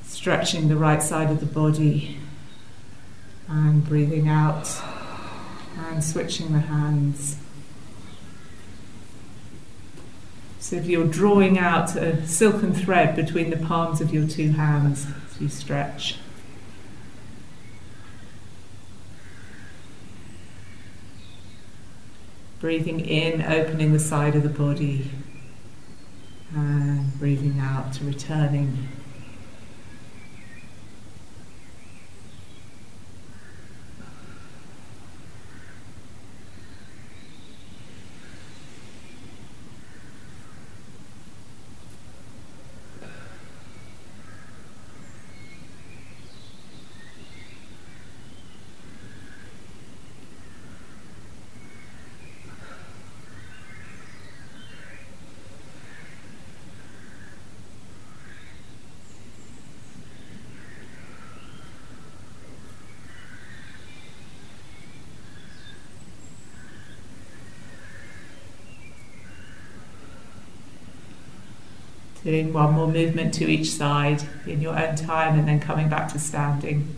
stretching 0.04 0.70
the 0.70 0.76
right 0.76 1.04
side 1.04 1.30
of 1.30 1.40
the 1.40 1.46
body 1.46 2.18
and 3.48 3.86
breathing 3.86 4.28
out 4.28 4.70
and 5.88 6.04
switching 6.04 6.54
the 6.54 6.60
hands. 6.60 7.36
So 10.60 10.76
if 10.76 10.88
you're 10.88 11.08
drawing 11.08 11.58
out 11.58 11.96
a 11.96 12.26
silken 12.28 12.74
thread 12.74 13.16
between 13.16 13.50
the 13.50 13.58
palms 13.58 14.02
of 14.02 14.14
your 14.14 14.28
two 14.28 14.52
hands 14.52 15.08
as 15.32 15.42
you 15.42 15.48
stretch. 15.48 16.18
Breathing 22.60 23.00
in, 23.00 23.42
opening 23.42 23.94
the 23.94 24.00
side 24.00 24.36
of 24.36 24.44
the 24.44 24.50
body, 24.50 25.10
and 26.54 27.18
breathing 27.18 27.58
out, 27.60 27.98
returning 28.02 28.90
Doing 72.24 72.52
one 72.52 72.74
more 72.74 72.88
movement 72.88 73.34
to 73.36 73.50
each 73.50 73.72
side 73.72 74.24
in 74.46 74.62
your 74.62 74.78
own 74.78 74.96
time 74.96 75.40
and 75.40 75.48
then 75.48 75.60
coming 75.60 75.88
back 75.88 76.12
to 76.12 76.20
standing. 76.20 76.96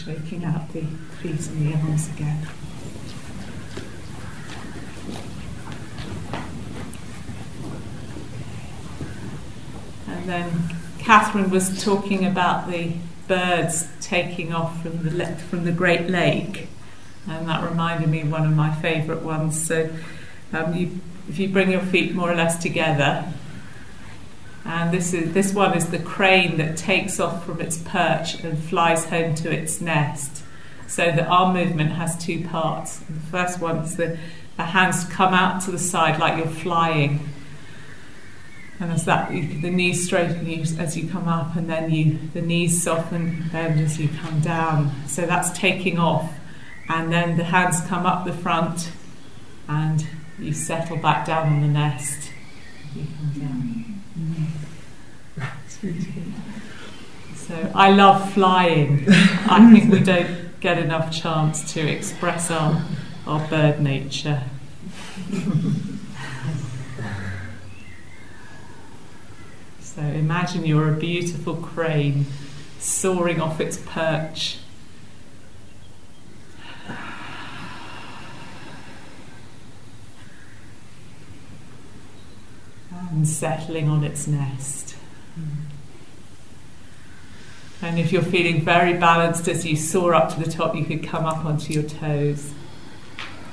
shaking 0.00 0.44
out 0.44 0.59
the 0.72 0.82
feet 1.20 1.46
and 1.48 1.66
the 1.66 1.74
arms 1.76 2.08
again. 2.10 2.48
And 10.06 10.28
then 10.28 10.76
Catherine 10.98 11.50
was 11.50 11.82
talking 11.82 12.24
about 12.24 12.70
the 12.70 12.92
birds 13.26 13.88
taking 14.00 14.52
off 14.52 14.82
from 14.82 15.02
the 15.02 15.26
from 15.48 15.64
the 15.64 15.72
Great 15.72 16.10
Lake, 16.10 16.68
and 17.28 17.48
that 17.48 17.62
reminded 17.68 18.08
me 18.08 18.20
of 18.22 18.30
one 18.30 18.44
of 18.44 18.54
my 18.54 18.74
favourite 18.74 19.22
ones. 19.22 19.66
So, 19.66 19.88
um, 20.52 20.74
you, 20.74 21.00
if 21.28 21.38
you 21.38 21.48
bring 21.48 21.70
your 21.70 21.80
feet 21.80 22.14
more 22.14 22.30
or 22.30 22.34
less 22.34 22.60
together, 22.60 23.32
and 24.64 24.92
this 24.92 25.14
is 25.14 25.32
this 25.32 25.54
one 25.54 25.76
is 25.76 25.90
the 25.90 25.98
crane 25.98 26.58
that 26.58 26.76
takes 26.76 27.18
off 27.18 27.46
from 27.46 27.60
its 27.60 27.78
perch 27.78 28.42
and 28.42 28.58
flies 28.58 29.06
home 29.06 29.34
to 29.36 29.50
its 29.50 29.80
nest. 29.80 30.39
So 30.90 31.12
the 31.12 31.24
arm 31.24 31.54
movement 31.54 31.92
has 31.92 32.18
two 32.18 32.44
parts. 32.48 32.98
The 32.98 33.20
first 33.30 33.60
one 33.60 33.76
is 33.78 33.96
the, 33.96 34.18
the 34.56 34.64
hands 34.64 35.04
come 35.04 35.32
out 35.32 35.62
to 35.62 35.70
the 35.70 35.78
side 35.78 36.18
like 36.18 36.36
you're 36.36 36.52
flying. 36.52 37.28
And 38.80 38.90
as 38.90 39.04
that, 39.04 39.30
you, 39.32 39.60
the 39.60 39.70
knees 39.70 40.04
straighten 40.04 40.44
you 40.46 40.64
as 40.78 40.96
you 40.96 41.08
come 41.08 41.28
up, 41.28 41.54
and 41.54 41.70
then 41.70 41.92
you 41.92 42.18
the 42.34 42.42
knees 42.42 42.82
soften 42.82 43.48
bend 43.52 43.78
as 43.78 44.00
you 44.00 44.08
come 44.08 44.40
down. 44.40 44.90
So 45.06 45.26
that's 45.26 45.56
taking 45.56 45.98
off, 45.98 46.32
and 46.88 47.12
then 47.12 47.36
the 47.36 47.44
hands 47.44 47.80
come 47.82 48.04
up 48.04 48.24
the 48.24 48.32
front, 48.32 48.90
and 49.68 50.04
you 50.40 50.52
settle 50.52 50.96
back 50.96 51.24
down 51.24 51.52
on 51.52 51.60
the 51.60 51.68
nest. 51.68 52.32
You 52.96 53.04
come 53.16 53.32
down. 53.40 54.02
Mm-hmm. 55.78 56.32
So 57.36 57.70
I 57.74 57.90
love 57.90 58.32
flying. 58.32 59.04
I 59.08 59.70
think 59.70 59.92
we 59.92 60.00
don't 60.00 60.39
get 60.60 60.78
enough 60.78 61.10
chance 61.10 61.72
to 61.72 61.80
express 61.80 62.50
our, 62.50 62.84
our 63.26 63.46
bird 63.48 63.80
nature. 63.80 64.42
so 69.80 70.02
imagine 70.02 70.66
you're 70.66 70.92
a 70.92 70.96
beautiful 70.96 71.56
crane 71.56 72.26
soaring 72.78 73.40
off 73.40 73.60
its 73.60 73.78
perch. 73.78 74.58
And 83.10 83.26
settling 83.26 83.88
on 83.88 84.04
its 84.04 84.28
nest. 84.28 84.89
And 87.82 87.98
if 87.98 88.12
you're 88.12 88.22
feeling 88.22 88.62
very 88.62 88.92
balanced 88.94 89.48
as 89.48 89.64
you 89.64 89.74
soar 89.74 90.14
up 90.14 90.34
to 90.34 90.40
the 90.40 90.50
top, 90.50 90.74
you 90.74 90.84
could 90.84 91.02
come 91.02 91.24
up 91.24 91.44
onto 91.44 91.72
your 91.72 91.82
toes. 91.82 92.52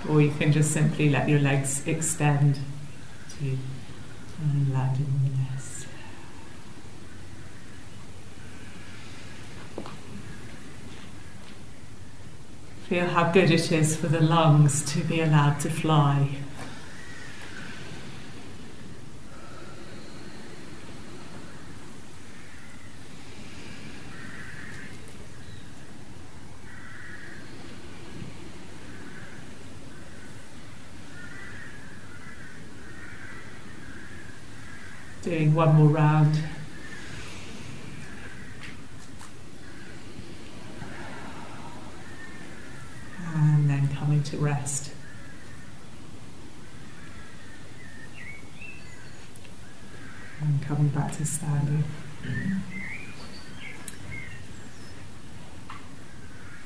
Or 0.09 0.21
you 0.21 0.31
can 0.31 0.51
just 0.51 0.71
simply 0.71 1.09
let 1.09 1.29
your 1.29 1.39
legs 1.39 1.85
extend 1.87 2.59
to 3.39 3.57
And 4.39 4.73
landing 4.73 5.05
on 5.05 5.31
the 5.31 5.37
nest. 5.37 5.87
Feel 12.87 13.07
how 13.07 13.31
good 13.31 13.49
it 13.49 13.71
is 13.71 13.95
for 13.95 14.07
the 14.07 14.21
lungs 14.21 14.83
to 14.93 14.99
be 15.03 15.21
allowed 15.21 15.59
to 15.61 15.69
fly. 15.69 16.29
Doing 35.27 35.53
one 35.53 35.75
more 35.75 35.89
round. 35.89 36.41
And 43.35 43.69
then 43.69 43.89
coming 43.93 44.23
to 44.23 44.37
rest. 44.37 44.91
And 50.39 50.61
coming 50.61 50.87
back 50.87 51.11
to 51.17 51.25
standing. 51.25 51.83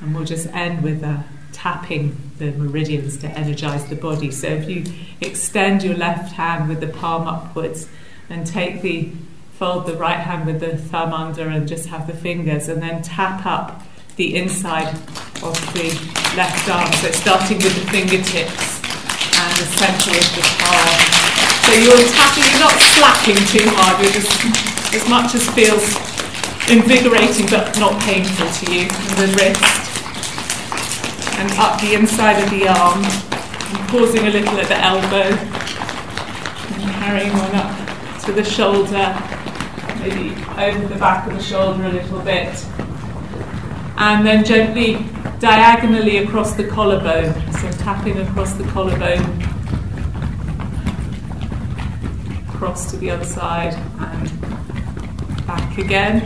And 0.01 0.15
we'll 0.15 0.25
just 0.25 0.45
end 0.49 0.83
with 0.83 1.01
a 1.01 1.23
tapping 1.51 2.15
the 2.37 2.51
meridians 2.51 3.17
to 3.17 3.27
energize 3.27 3.87
the 3.87 3.95
body. 3.95 4.29
So 4.29 4.49
if 4.49 4.69
you 4.69 4.83
extend 5.19 5.81
your 5.81 5.95
left 5.95 6.33
hand 6.33 6.69
with 6.69 6.79
the 6.79 6.89
palm 6.89 7.27
upwards 7.27 7.89
and 8.31 8.45
take 8.45 8.81
the 8.81 9.11
fold 9.53 9.85
the 9.85 9.95
right 9.95 10.19
hand 10.19 10.47
with 10.47 10.59
the 10.59 10.77
thumb 10.77 11.13
under 11.13 11.47
and 11.47 11.67
just 11.67 11.87
have 11.87 12.07
the 12.07 12.13
fingers 12.13 12.67
and 12.67 12.81
then 12.81 13.01
tap 13.01 13.45
up 13.45 13.83
the 14.15 14.35
inside 14.35 14.87
of 15.43 15.53
the 15.73 15.93
left 16.35 16.67
arm. 16.69 16.91
So 16.93 17.11
starting 17.11 17.57
with 17.57 17.75
the 17.75 17.85
fingertips 17.91 18.81
and 19.37 19.51
the 19.57 19.67
center 19.77 20.11
of 20.17 20.27
the 20.33 20.43
palm. 20.57 20.97
So 21.61 21.71
you're 21.77 22.07
tapping, 22.09 22.49
you're 22.49 22.65
not 22.65 22.77
slapping 22.97 23.41
too 23.53 23.69
hard, 23.77 24.01
you're 24.01 24.17
just 24.17 24.33
as 24.95 25.07
much 25.07 25.35
as 25.35 25.45
feels 25.53 25.85
invigorating 26.69 27.45
but 27.49 27.77
not 27.79 28.01
painful 28.01 28.49
to 28.49 28.65
you. 28.73 28.89
And 28.89 29.13
the 29.17 29.29
wrist 29.37 29.81
and 31.41 31.51
up 31.53 31.81
the 31.81 31.95
inside 31.95 32.37
of 32.37 32.49
the 32.51 32.67
arm, 32.67 33.03
and 33.03 33.89
pausing 33.89 34.27
a 34.27 34.29
little 34.29 34.59
at 34.59 34.67
the 34.67 34.77
elbow, 34.77 35.25
and 36.77 36.91
carrying 37.01 37.31
on 37.31 37.55
up 37.55 37.70
to 38.25 38.31
the 38.31 38.43
shoulder, 38.43 39.15
maybe 39.99 40.35
over 40.57 40.87
the 40.87 40.99
back 40.99 41.27
of 41.27 41.33
the 41.33 41.43
shoulder 41.43 41.85
a 41.85 41.91
little 41.91 42.19
bit, 42.19 42.65
and 43.97 44.25
then 44.25 44.43
gently 44.45 45.05
diagonally 45.39 46.17
across 46.17 46.53
the 46.53 46.67
collarbone, 46.67 47.33
so 47.53 47.71
tapping 47.71 48.19
across 48.19 48.53
the 48.53 48.63
collarbone, 48.65 49.41
across 52.49 52.91
to 52.91 52.97
the 52.97 53.09
other 53.09 53.25
side, 53.25 53.73
and 53.99 55.47
back 55.47 55.77
again. 55.77 56.21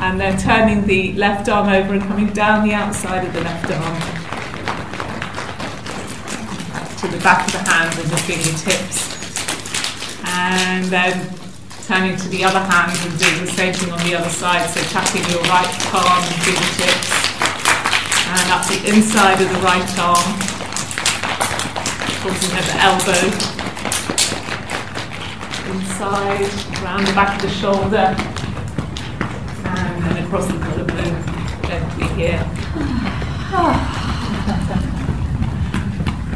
And 0.00 0.20
then 0.20 0.38
turning 0.38 0.86
the 0.86 1.12
left 1.14 1.48
arm 1.48 1.68
over 1.68 1.94
and 1.94 2.02
coming 2.02 2.32
down 2.32 2.68
the 2.68 2.72
outside 2.72 3.26
of 3.26 3.32
the 3.32 3.40
left 3.40 3.68
arm. 3.72 4.00
To 6.98 7.08
the 7.08 7.22
back 7.24 7.46
of 7.46 7.52
the 7.52 7.58
hand 7.58 7.98
and 7.98 8.08
the 8.08 8.16
fingertips. 8.18 9.17
And 10.28 10.84
then 10.86 11.38
turning 11.88 12.16
to 12.16 12.28
the 12.28 12.44
other 12.44 12.60
hand 12.60 12.92
and 12.92 13.18
doing 13.18 13.40
the 13.40 13.50
same 13.50 13.72
thing 13.72 13.90
on 13.90 13.98
the 14.06 14.14
other 14.14 14.28
side. 14.28 14.68
So 14.68 14.80
tapping 14.92 15.24
your 15.32 15.42
right 15.48 15.72
palm 15.88 16.22
and 16.22 16.36
fingertips 16.44 17.18
and 18.28 18.50
up 18.52 18.66
the 18.68 18.76
inside 18.92 19.40
of 19.40 19.48
the 19.48 19.60
right 19.64 19.98
arm, 19.98 20.36
pausing 22.20 22.52
at 22.60 22.64
the 22.68 22.76
elbow, 22.84 23.24
inside, 25.72 26.52
around 26.82 27.06
the 27.06 27.14
back 27.14 27.36
of 27.36 27.42
the 27.42 27.48
shoulder, 27.48 28.14
and 29.64 30.02
then 30.04 30.24
across 30.24 30.46
the 30.46 30.58
collarbone 30.58 31.24
gently 31.66 32.08
here. 32.20 32.44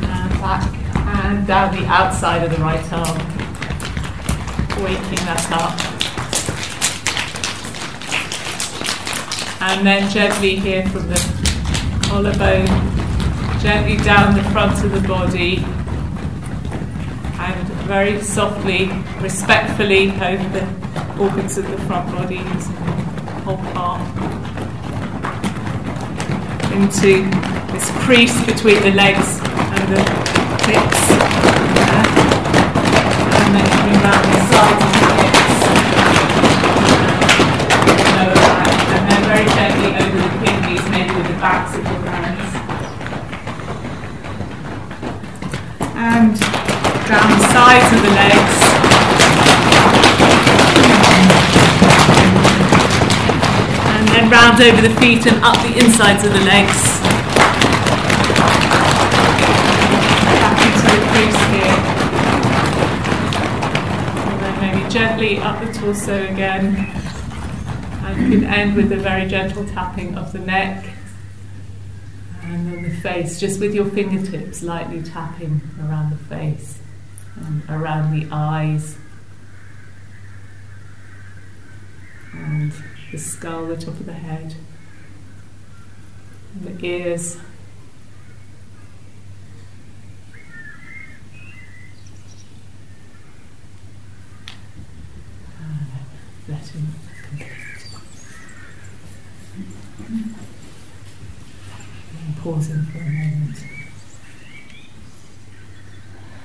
and 0.01 0.33
back 0.41 0.65
and 0.97 1.47
down 1.47 1.77
the 1.77 1.85
outside 1.87 2.43
of 2.43 2.51
the 2.57 2.63
right 2.63 2.91
arm. 2.91 3.42
Waking 4.83 5.25
that 5.27 5.47
up. 5.53 5.79
And 9.63 9.87
then 9.87 10.11
gently 10.11 10.57
here 10.57 10.87
from 10.89 11.09
the 11.09 11.21
collarbone, 12.09 12.67
gently 13.61 13.97
down 14.05 14.35
the 14.35 14.43
front 14.51 14.85
of 14.85 14.91
the 14.93 15.07
body, 15.07 15.59
and 17.39 17.69
very 17.87 18.21
softly, 18.21 18.91
respectfully 19.21 20.11
over 20.11 20.49
the 20.49 20.67
organs 21.19 21.59
of 21.59 21.71
the 21.71 21.79
front 21.87 22.11
body 22.13 22.41
whole 23.45 23.57
part 23.75 24.01
into 26.73 27.29
this 27.73 27.91
crease 28.05 28.47
between 28.47 28.81
the 28.83 28.93
legs 28.93 29.41
and 29.43 29.97
the 29.97 30.22
of 47.63 48.03
the 48.03 48.11
legs. 48.11 48.57
And 53.87 54.09
then 54.09 54.29
round 54.29 54.61
over 54.61 54.83
the 54.83 54.93
feet 55.01 55.25
and 55.27 55.37
up 55.45 55.57
the 55.59 55.79
insides 55.79 56.25
of 56.25 56.33
the 56.33 56.41
legs. 56.41 56.83
Back 60.43 60.59
into 60.67 60.87
the 60.91 60.99
crease 61.13 61.43
here. 61.53 61.79
And 64.27 64.39
then 64.43 64.55
maybe 64.61 64.91
gently 64.91 65.39
up 65.39 65.65
the 65.65 65.73
torso 65.73 66.25
again. 66.25 66.91
And 68.05 68.33
you 68.33 68.41
can 68.41 68.45
end 68.45 68.75
with 68.75 68.91
a 68.91 68.97
very 68.97 69.29
gentle 69.29 69.65
tapping 69.67 70.17
of 70.17 70.33
the 70.33 70.41
neck. 70.41 70.85
And 72.43 72.73
then 72.73 72.83
the 72.83 72.97
face, 72.97 73.39
just 73.39 73.61
with 73.61 73.73
your 73.73 73.87
fingertips 73.87 74.65
lightly 74.65 75.01
tapping 75.01 75.61
around 75.81 76.11
the 76.11 76.17
face 76.25 76.72
around 77.69 78.19
the 78.19 78.29
eyes. 78.31 78.97
And 82.33 82.73
the 83.11 83.19
skull, 83.19 83.67
the 83.67 83.77
top 83.77 83.89
of 83.89 84.07
the 84.07 84.13
head, 84.13 84.55
the 86.61 86.85
ears. 86.85 87.39
letting 96.49 96.87
and 102.27 102.37
pausing 102.39 102.83
for 102.87 102.99
a 102.99 103.05
moment. 103.05 103.57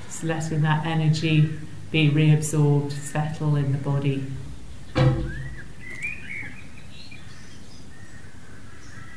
Just 0.06 0.17
letting 0.28 0.62
that 0.62 0.86
energy 0.86 1.50
be 1.92 2.10
reabsorbed, 2.10 2.92
settle 2.92 3.56
in 3.56 3.72
the 3.72 3.78
body. 3.78 4.24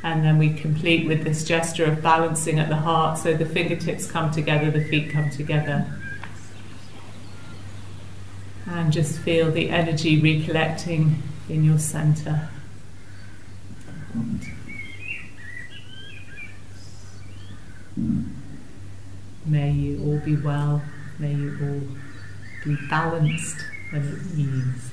And 0.03 0.25
then 0.25 0.39
we 0.39 0.55
complete 0.55 1.07
with 1.07 1.25
this 1.25 1.45
gesture 1.45 1.85
of 1.85 2.03
balancing 2.03 2.59
at 2.59 2.69
the 2.69 2.77
heart 2.77 3.19
so 3.19 3.35
the 3.35 3.45
fingertips 3.45 4.11
come 4.11 4.31
together, 4.31 4.71
the 4.71 4.85
feet 4.85 5.11
come 5.11 5.29
together. 5.29 5.87
And 8.67 8.93
just 8.93 9.19
feel 9.19 9.51
the 9.51 9.69
energy 9.69 10.21
recollecting 10.21 11.23
in 11.49 11.65
your 11.65 11.79
center. 11.79 12.49
May 19.45 19.73
you 19.73 20.03
all 20.05 20.19
be 20.21 20.37
well. 20.37 20.83
May 21.21 21.35
you 21.35 21.55
all 21.61 21.83
be 22.65 22.77
balanced 22.89 23.59
and 23.93 24.03
at 24.03 24.39
ease. 24.39 24.91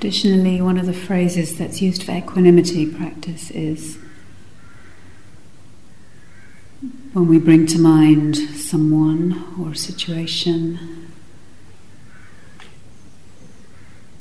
Traditionally, 0.00 0.62
one 0.62 0.78
of 0.78 0.86
the 0.86 0.92
phrases 0.92 1.58
that's 1.58 1.82
used 1.82 2.04
for 2.04 2.12
equanimity 2.12 2.86
practice 2.86 3.50
is 3.50 3.98
when 7.12 7.26
we 7.26 7.40
bring 7.40 7.66
to 7.66 7.80
mind 7.80 8.36
someone 8.36 9.56
or 9.60 9.72
a 9.72 9.76
situation 9.76 11.08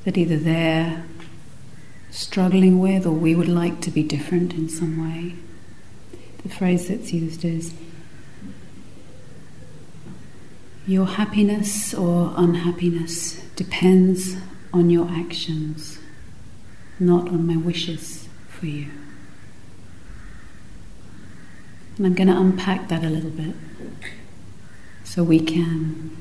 that 0.03 0.17
either 0.17 0.36
they're 0.38 1.05
struggling 2.09 2.80
with 2.80 3.05
or 3.05 3.11
we 3.11 3.36
would 3.36 3.47
like 3.47 3.80
to 3.82 3.91
be 3.91 4.01
different 4.01 4.55
in 4.55 4.69
some 4.69 4.97
way. 4.97 5.36
The 6.41 6.49
phrase 6.49 6.88
that's 6.88 7.13
used 7.13 7.45
is 7.45 7.71
Your 10.88 11.05
happiness 11.05 11.93
or 11.93 12.34
unhappiness 12.36 13.36
depends 13.55 14.38
on 14.74 14.89
your 14.89 15.09
actions, 15.09 15.99
not 16.99 17.30
on 17.30 17.45
my 17.47 17.57
wishes 17.57 18.28
for 18.49 18.65
you. 18.65 18.89
And 21.97 22.05
I'm 22.05 22.13
going 22.13 22.28
to 22.28 22.38
unpack 22.38 22.89
that 22.89 23.03
a 23.03 23.09
little 23.09 23.32
bit 23.32 23.55
so 25.03 25.24
we 25.24 25.39
can 25.39 26.15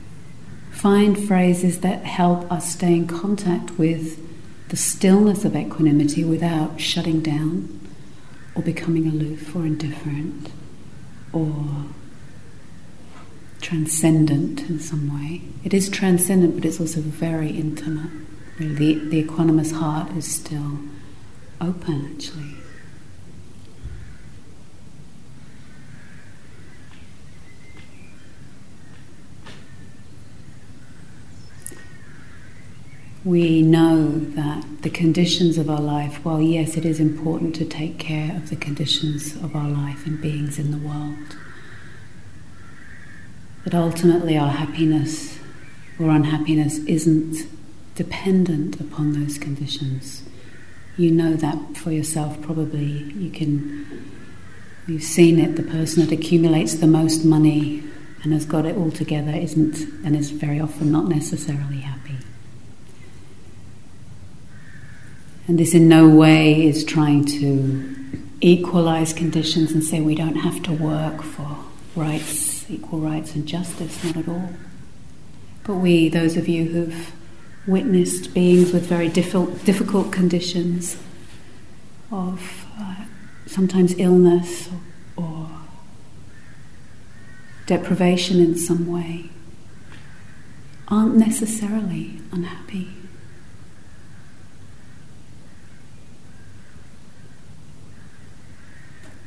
find 0.70 1.18
phrases 1.18 1.80
that 1.80 2.04
help 2.04 2.50
us 2.50 2.72
stay 2.72 2.94
in 2.94 3.06
contact 3.06 3.78
with 3.78 4.22
the 4.68 4.76
stillness 4.76 5.44
of 5.44 5.54
equanimity 5.54 6.24
without 6.24 6.80
shutting 6.80 7.20
down 7.20 7.80
or 8.54 8.62
becoming 8.62 9.06
aloof 9.06 9.54
or 9.54 9.66
indifferent 9.66 10.50
or 11.32 11.84
transcendent 13.60 14.68
in 14.68 14.78
some 14.80 15.12
way. 15.12 15.42
It 15.64 15.74
is 15.74 15.88
transcendent, 15.88 16.54
but 16.54 16.64
it's 16.64 16.80
also 16.80 17.00
very 17.00 17.50
intimate. 17.50 18.10
The, 18.58 18.94
the 18.94 19.22
equanimous 19.22 19.72
heart 19.72 20.12
is 20.12 20.26
still 20.26 20.78
open, 21.60 22.12
actually. 22.14 22.56
we 33.26 33.60
know 33.60 34.08
that 34.08 34.64
the 34.82 34.88
conditions 34.88 35.58
of 35.58 35.68
our 35.68 35.80
life, 35.80 36.24
while 36.24 36.40
yes, 36.40 36.76
it 36.76 36.84
is 36.84 37.00
important 37.00 37.56
to 37.56 37.64
take 37.64 37.98
care 37.98 38.36
of 38.36 38.50
the 38.50 38.56
conditions 38.56 39.34
of 39.34 39.56
our 39.56 39.68
life 39.68 40.06
and 40.06 40.20
beings 40.20 40.60
in 40.60 40.70
the 40.70 40.78
world, 40.78 41.36
that 43.64 43.74
ultimately 43.74 44.38
our 44.38 44.50
happiness 44.50 45.40
or 45.98 46.10
unhappiness 46.10 46.78
isn't 46.86 47.48
dependent 47.96 48.78
upon 48.80 49.12
those 49.12 49.38
conditions. 49.38 50.22
You 50.96 51.10
know 51.10 51.34
that 51.34 51.76
for 51.76 51.90
yourself, 51.90 52.40
probably. 52.40 52.84
You 52.84 53.30
can, 53.30 54.12
you've 54.86 55.02
seen 55.02 55.38
it. 55.38 55.56
The 55.56 55.62
person 55.62 56.06
that 56.06 56.12
accumulates 56.12 56.74
the 56.74 56.86
most 56.86 57.24
money 57.24 57.82
and 58.22 58.32
has 58.32 58.46
got 58.46 58.64
it 58.66 58.76
all 58.76 58.90
together 58.90 59.32
isn't, 59.32 59.78
and 60.04 60.14
is 60.16 60.30
very 60.30 60.60
often 60.60 60.92
not 60.92 61.06
necessarily 61.06 61.78
happy. 61.78 62.16
And 65.48 65.58
this 65.58 65.74
in 65.74 65.88
no 65.88 66.08
way 66.08 66.66
is 66.66 66.84
trying 66.84 67.24
to 67.26 67.94
equalize 68.40 69.12
conditions 69.12 69.72
and 69.72 69.82
say 69.82 70.00
we 70.00 70.14
don't 70.14 70.36
have 70.36 70.62
to 70.64 70.72
work 70.72 71.22
for 71.22 71.56
rights, 71.94 72.68
equal 72.70 72.98
rights 72.98 73.34
and 73.34 73.46
justice, 73.46 74.02
not 74.04 74.16
at 74.16 74.28
all. 74.28 74.50
But 75.64 75.76
we, 75.76 76.08
those 76.08 76.36
of 76.36 76.48
you 76.48 76.64
who've 76.66 77.12
witnessed 77.66 78.32
beings 78.32 78.72
with 78.72 78.86
very 78.86 79.08
difficult, 79.08 79.64
difficult 79.64 80.12
conditions 80.12 80.96
of 82.10 82.66
uh, 82.78 83.04
sometimes 83.46 83.98
illness 83.98 84.68
or, 85.16 85.24
or 85.24 85.50
deprivation 87.66 88.38
in 88.38 88.56
some 88.56 88.86
way, 88.86 89.30
aren't 90.88 91.16
necessarily 91.16 92.20
unhappy. 92.30 92.88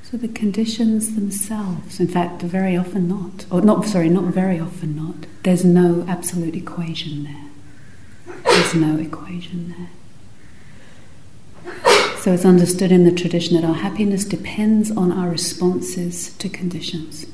So 0.04 0.18
the 0.18 0.30
conditions 0.30 1.14
themselves, 1.14 2.00
in 2.00 2.08
fact, 2.08 2.42
very 2.42 2.76
often 2.76 3.08
not, 3.08 3.46
or 3.52 3.62
not, 3.62 3.86
sorry, 3.86 4.10
not 4.10 4.24
very 4.34 4.60
often 4.60 4.96
not, 4.96 5.28
there's 5.44 5.64
no 5.64 6.04
absolute 6.08 6.56
equation 6.56 7.26
there. 7.26 7.49
There's 8.44 8.76
no 8.76 8.98
equation 8.98 9.76
there. 9.78 9.90
So 12.20 12.34
it's 12.34 12.46
understood 12.46 12.92
in 12.92 13.06
the 13.06 13.12
tradition 13.12 13.56
that 13.56 13.66
our 13.66 13.76
happiness 13.76 14.26
depends 14.26 14.92
on 14.92 15.12
our 15.12 15.30
responses 15.30 16.34
to 16.36 16.50
conditions. 16.50 17.26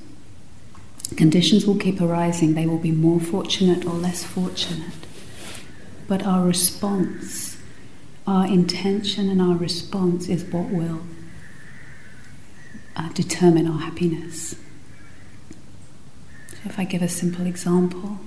Conditions 1.17 1.65
will 1.65 1.77
keep 1.77 1.99
arising, 1.99 2.53
they 2.53 2.67
will 2.67 2.77
be 2.77 2.91
more 2.91 3.19
fortunate 3.19 3.85
or 3.85 3.93
less 3.93 4.23
fortunate. 4.23 5.07
But 6.07 6.23
our 6.23 6.45
response, 6.45 7.57
our 8.27 8.45
intention 8.45 9.29
and 9.29 9.41
our 9.41 9.55
response 9.55 10.29
is 10.29 10.43
what 10.45 10.69
will 10.69 11.01
uh, 12.95 13.09
determine 13.09 13.67
our 13.67 13.79
happiness. 13.79 14.55
So, 16.51 16.57
if 16.65 16.77
I 16.77 16.83
give 16.83 17.01
a 17.01 17.09
simple 17.09 17.47
example, 17.47 18.19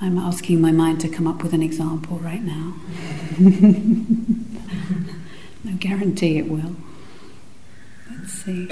I'm 0.00 0.18
asking 0.18 0.60
my 0.60 0.70
mind 0.70 1.00
to 1.00 1.08
come 1.08 1.26
up 1.26 1.42
with 1.42 1.52
an 1.52 1.62
example 1.62 2.18
right 2.18 2.42
now. 2.42 2.74
no 5.64 5.76
guarantee 5.78 6.38
it 6.38 6.48
will. 6.48 6.76
Let's 8.10 8.32
see. 8.32 8.68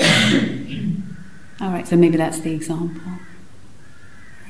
All 1.61 1.71
right, 1.71 1.87
so 1.89 1.97
maybe 1.97 2.17
that's 2.17 2.41
the 2.41 2.53
example, 2.53 3.13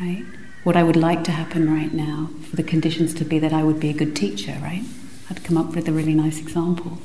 right? 0.01 0.25
What 0.65 0.77
I 0.77 0.83
would 0.83 0.97
like 0.97 1.25
to 1.25 1.31
happen 1.31 1.73
right 1.73 1.93
now 1.93 2.31
for 2.51 2.57
the 2.57 2.63
conditions 2.63 3.15
to 3.15 3.25
be 3.25 3.39
that 3.39 3.53
I 3.53 3.63
would 3.63 3.81
be 3.81 3.91
a 3.91 3.95
good 3.95 4.15
teacher, 4.15 4.59
right? 4.61 4.83
I'd 5.31 5.45
come 5.45 5.57
up 5.57 5.75
with 5.75 5.89
a 5.89 5.93
really 5.93 6.15
nice 6.15 6.41
example 6.41 6.99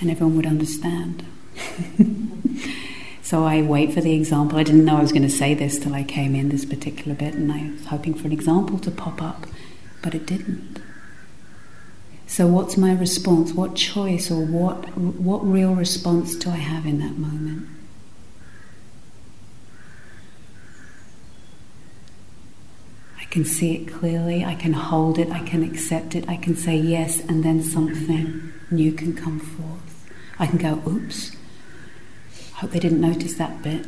and 0.00 0.10
everyone 0.10 0.36
would 0.36 0.46
understand. 0.46 1.24
so 3.32 3.44
I 3.44 3.62
wait 3.62 3.94
for 3.94 4.02
the 4.02 4.12
example. 4.12 4.58
I 4.58 4.62
didn't 4.62 4.84
know 4.84 4.98
I 4.98 5.00
was 5.00 5.10
going 5.10 5.22
to 5.22 5.30
say 5.30 5.54
this 5.54 5.78
till 5.78 5.94
I 5.94 6.02
came 6.02 6.34
in 6.34 6.50
this 6.50 6.66
particular 6.66 7.14
bit 7.14 7.32
and 7.32 7.50
I 7.50 7.70
was 7.70 7.86
hoping 7.86 8.12
for 8.12 8.26
an 8.26 8.32
example 8.32 8.78
to 8.80 8.90
pop 8.90 9.22
up, 9.22 9.46
but 10.02 10.14
it 10.14 10.26
didn't. 10.26 10.82
So, 12.26 12.46
what's 12.46 12.76
my 12.76 12.92
response? 12.92 13.54
What 13.54 13.74
choice 13.74 14.30
or 14.30 14.44
what, 14.44 14.98
what 14.98 15.38
real 15.46 15.74
response 15.74 16.36
do 16.36 16.50
I 16.50 16.56
have 16.56 16.84
in 16.84 16.98
that 16.98 17.16
moment? 17.16 17.70
I 23.18 23.24
can 23.30 23.46
see 23.46 23.76
it 23.76 23.90
clearly, 23.90 24.44
I 24.44 24.56
can 24.56 24.74
hold 24.74 25.18
it, 25.18 25.30
I 25.30 25.40
can 25.40 25.62
accept 25.62 26.14
it, 26.14 26.28
I 26.28 26.36
can 26.36 26.54
say 26.54 26.76
yes, 26.76 27.20
and 27.20 27.42
then 27.42 27.62
something 27.62 28.52
new 28.70 28.92
can 28.92 29.16
come 29.16 29.40
forth. 29.40 30.10
I 30.38 30.46
can 30.46 30.58
go, 30.58 30.82
oops, 30.86 31.34
hope 32.62 32.70
they 32.70 32.78
didn't 32.78 33.00
notice 33.00 33.34
that 33.34 33.60
bit. 33.60 33.84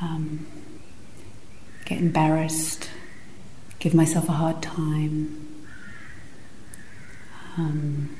Um, 0.00 0.44
get 1.84 1.98
embarrassed, 1.98 2.90
give 3.78 3.94
myself 3.94 4.28
a 4.28 4.32
hard 4.32 4.60
time, 4.60 5.64
um, 7.56 8.16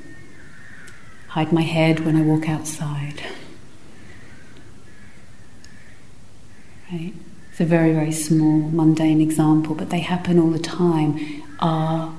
hide 1.26 1.52
my 1.52 1.62
head 1.62 2.06
when 2.06 2.14
I 2.14 2.22
walk 2.22 2.48
outside. 2.48 3.20
Right? 6.92 7.14
It's 7.50 7.60
a 7.60 7.64
very, 7.64 7.92
very 7.92 8.12
small, 8.12 8.70
mundane 8.70 9.20
example, 9.20 9.74
but 9.74 9.90
they 9.90 9.98
happen 9.98 10.38
all 10.38 10.50
the 10.50 10.60
time. 10.60 11.42
Our 11.58 12.14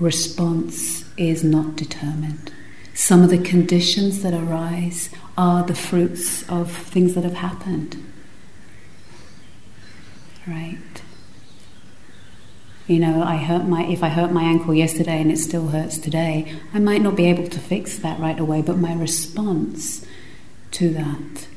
response 0.00 1.04
is 1.18 1.44
not 1.44 1.76
determined. 1.76 2.50
Some 2.94 3.22
of 3.22 3.28
the 3.28 3.36
conditions 3.36 4.22
that 4.22 4.32
arise 4.32 5.10
are 5.36 5.62
the 5.64 5.74
fruits 5.74 6.48
of 6.48 6.70
things 6.70 7.14
that 7.14 7.24
have 7.24 7.34
happened. 7.34 8.02
Right? 10.46 10.78
You 12.86 13.00
know, 13.00 13.22
I 13.22 13.36
hurt 13.36 13.64
my 13.64 13.84
if 13.84 14.02
I 14.02 14.08
hurt 14.08 14.30
my 14.30 14.44
ankle 14.44 14.72
yesterday 14.72 15.20
and 15.20 15.30
it 15.30 15.38
still 15.38 15.68
hurts 15.68 15.98
today, 15.98 16.54
I 16.72 16.78
might 16.78 17.02
not 17.02 17.16
be 17.16 17.26
able 17.26 17.48
to 17.48 17.58
fix 17.58 17.98
that 17.98 18.20
right 18.20 18.38
away, 18.38 18.62
but 18.62 18.78
my 18.78 18.94
response 18.94 20.06
to 20.72 20.90
that 20.90 21.48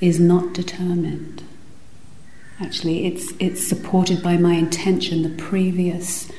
is 0.00 0.20
not 0.20 0.52
determined. 0.52 1.42
Actually, 2.60 3.06
it's, 3.06 3.32
it's 3.40 3.66
supported 3.66 4.22
by 4.22 4.36
my 4.36 4.54
intention, 4.54 5.22
the 5.22 5.42
previous 5.42 6.30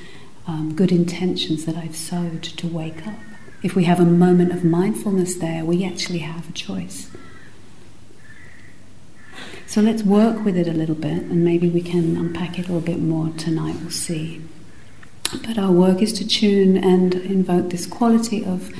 um, 0.48 0.74
good 0.76 0.92
intentions 0.92 1.66
that 1.66 1.76
I've 1.76 1.96
sowed 1.96 2.44
to 2.44 2.68
wake 2.68 3.06
up. 3.08 3.16
If 3.64 3.76
we 3.76 3.86
have 3.86 4.00
a 4.00 4.06
moment 4.06 4.52
of 4.52 4.64
mindfulness 4.64 5.36
there, 5.36 5.64
we 5.66 5.84
actually 5.84 6.20
have 6.20 6.50
a 6.50 6.54
choice. 6.54 7.10
So 9.66 9.82
let's 9.82 10.04
work 10.04 10.46
with 10.46 10.56
it 10.56 10.68
a 10.68 10.74
little 10.74 10.96
bit, 10.96 11.24
and 11.24 11.44
maybe 11.44 11.70
we 11.70 11.82
can 11.82 12.16
unpack 12.18 12.60
it 12.60 12.68
a 12.68 12.74
little 12.74 12.82
bit 12.82 13.00
more 13.00 13.30
tonight, 13.38 13.78
we'll 13.82 13.90
see. 13.90 14.42
But 15.48 15.58
our 15.58 15.72
work 15.72 16.02
is 16.02 16.14
to 16.14 16.28
tune 16.28 16.78
and 16.78 17.16
invoke 17.16 17.72
this 17.72 17.88
quality 17.88 18.46
of 18.46 18.72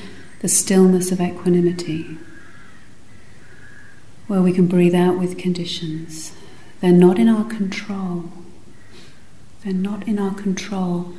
the 0.42 0.50
stillness 0.50 1.12
of 1.12 1.20
equanimity, 1.20 2.18
where 4.28 4.42
we 4.42 4.52
can 4.52 4.68
breathe 4.68 4.94
out 4.94 5.18
with 5.18 5.38
conditions 5.38 6.34
they're 6.84 6.92
not 6.92 7.18
in 7.18 7.30
our 7.30 7.46
control. 7.46 8.26
They're 9.64 9.72
not 9.72 10.06
in 10.06 10.20
our 10.20 10.34
control. 10.34 11.14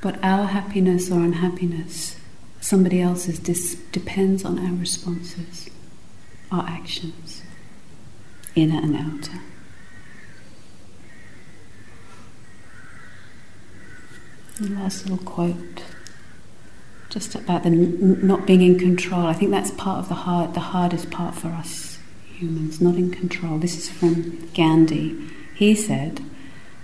But 0.00 0.18
our 0.24 0.46
happiness 0.46 1.10
or 1.10 1.20
unhappiness, 1.20 2.16
somebody 2.62 3.00
else's, 3.00 3.38
dis- 3.38 3.74
depends 3.90 4.44
on 4.44 4.58
our 4.58 4.72
responses, 4.72 5.68
our 6.50 6.64
actions, 6.66 7.42
inner 8.54 8.80
and 8.80 8.96
outer. 8.96 9.40
The 14.60 14.70
last 14.70 15.08
little 15.08 15.24
quote, 15.24 15.82
just 17.10 17.34
about 17.34 17.64
the 17.64 17.70
n- 17.70 18.26
not 18.26 18.46
being 18.46 18.62
in 18.62 18.78
control. 18.78 19.26
I 19.26 19.32
think 19.32 19.50
that's 19.50 19.72
part 19.72 19.98
of 19.98 20.08
the 20.08 20.14
hard, 20.14 20.54
the 20.54 20.60
hardest 20.60 21.10
part 21.10 21.34
for 21.34 21.48
us 21.48 21.98
humans, 22.42 22.80
not 22.80 22.96
in 22.96 23.10
control. 23.10 23.58
This 23.58 23.76
is 23.76 23.88
from 23.88 24.48
Gandhi. 24.52 25.16
He 25.54 25.74
said, 25.74 26.20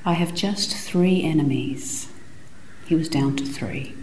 I 0.05 0.13
have 0.13 0.35
just 0.35 0.75
three 0.75 1.23
enemies. 1.23 2.09
He 2.87 2.95
was 2.95 3.09
down 3.09 3.37
to 3.37 3.45
three. 3.45 3.98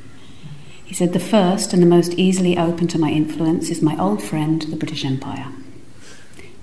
He 0.85 0.93
said, 0.93 1.13
The 1.13 1.19
first 1.19 1.73
and 1.73 1.81
the 1.81 1.87
most 1.87 2.13
easily 2.13 2.57
open 2.57 2.87
to 2.89 2.99
my 2.99 3.09
influence 3.09 3.69
is 3.69 3.81
my 3.81 3.99
old 3.99 4.23
friend, 4.23 4.61
the 4.61 4.75
British 4.75 5.03
Empire. 5.03 5.47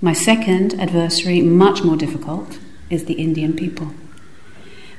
My 0.01 0.13
second 0.13 0.79
adversary, 0.79 1.41
much 1.41 1.83
more 1.83 1.97
difficult, 1.97 2.59
is 2.89 3.05
the 3.05 3.13
Indian 3.13 3.53
people. 3.53 3.91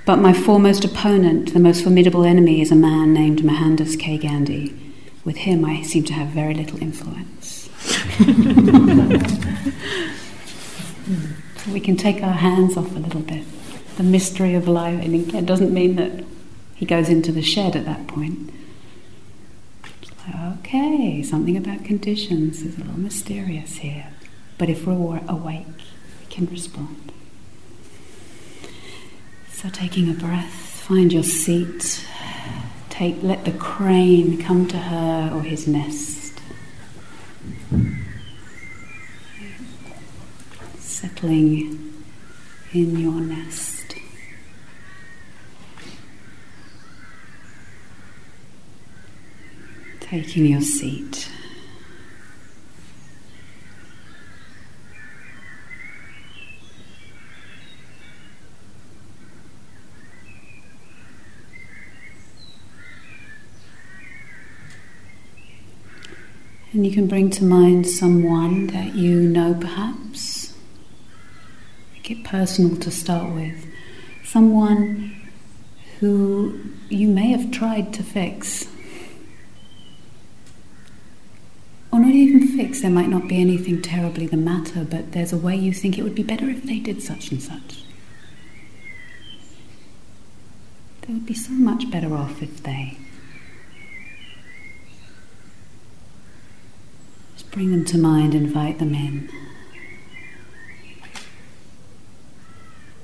But 0.07 0.17
my 0.17 0.35
foremost 0.35 0.85
opponent, 0.85 1.55
the 1.55 1.61
most 1.61 1.83
formidable 1.83 2.25
enemy, 2.25 2.61
is 2.61 2.71
a 2.71 2.77
man 2.77 3.15
named 3.15 3.43
Mohandas 3.43 3.97
K. 3.97 4.19
Gandhi. 4.19 4.79
With 5.25 5.39
him, 5.39 5.65
I 5.65 5.81
seem 5.83 6.05
to 6.05 6.13
have 6.13 6.29
very 6.29 6.53
little 6.53 6.81
influence. 6.83 7.71
we 11.73 11.81
can 11.81 11.97
take 11.97 12.23
our 12.23 12.33
hands 12.33 12.77
off 12.77 12.95
a 12.95 12.99
little 12.99 13.23
bit. 13.23 13.45
The 13.97 14.03
mystery 14.03 14.55
of 14.55 14.69
life, 14.69 15.01
it 15.03 15.47
doesn't 15.47 15.73
mean 15.73 15.97
that 15.97 16.25
he 16.75 16.85
goes 16.85 17.09
into 17.09 17.33
the 17.33 17.43
shed 17.43 17.75
at 17.75 17.87
that 17.87 18.07
point. 18.07 18.51
Okay, 20.33 21.23
something 21.23 21.57
about 21.57 21.85
conditions 21.85 22.63
is 22.63 22.77
a 22.77 22.79
little 22.79 22.99
mysterious 22.99 23.77
here. 23.77 24.07
But 24.57 24.71
if 24.71 24.87
we're 24.87 25.21
awake, 25.29 25.67
we 26.21 26.27
can 26.31 26.47
respond. 26.47 27.13
So, 29.51 29.69
taking 29.69 30.09
a 30.09 30.15
breath, 30.15 30.51
find 30.51 31.13
your 31.13 31.25
seat. 31.25 32.07
Take, 32.89 33.23
let 33.23 33.45
the 33.45 33.53
crane 33.53 34.41
come 34.41 34.67
to 34.69 34.79
her 34.79 35.31
or 35.35 35.43
his 35.43 35.67
nest. 35.67 36.41
Settling 40.79 41.93
in 42.73 42.99
your 42.99 43.21
nest. 43.21 43.74
Taking 50.05 50.45
your 50.45 50.61
seat. 50.61 51.31
And 66.75 66.85
you 66.85 66.93
can 66.93 67.07
bring 67.07 67.31
to 67.31 67.45
mind 67.45 67.87
someone 67.87 68.67
that 68.69 68.95
you 68.95 69.21
know 69.21 69.55
perhaps. 69.55 70.55
Make 71.95 72.11
it 72.11 72.25
personal 72.25 72.77
to 72.77 72.91
start 72.91 73.33
with. 73.33 73.67
Someone 74.25 75.15
who 76.01 76.61
you 76.91 77.09
may 77.09 77.29
have 77.29 77.51
tried 77.53 77.95
to 77.95 78.03
fix. 78.03 78.67
Or 81.93 82.01
not 82.01 82.13
there 82.81 82.91
might 82.91 83.09
not 83.09 83.29
be 83.29 83.41
anything 83.41 83.83
terribly 83.83 84.27
the 84.27 84.37
matter, 84.37 84.85
but 84.85 85.13
there's 85.13 85.33
a 85.33 85.37
way 85.37 85.57
you 85.57 85.73
think 85.73 85.99
it 85.99 86.03
would 86.03 86.15
be 86.15 86.23
better 86.23 86.49
if 86.49 86.63
they 86.65 86.79
did 86.79 87.03
such 87.03 87.31
and 87.31 87.43
such. 87.43 87.85
They 91.03 91.13
would 91.13 91.27
be 91.27 91.35
so 91.35 91.53
much 91.53 91.91
better 91.91 92.15
off 92.17 92.43
if 92.43 92.63
they 92.63 92.97
Just 97.35 97.51
Bring 97.51 97.71
them 97.71 97.85
to 97.87 97.99
mind, 97.99 98.35
invite 98.35 98.79
them 98.79 98.95
in. 98.95 99.29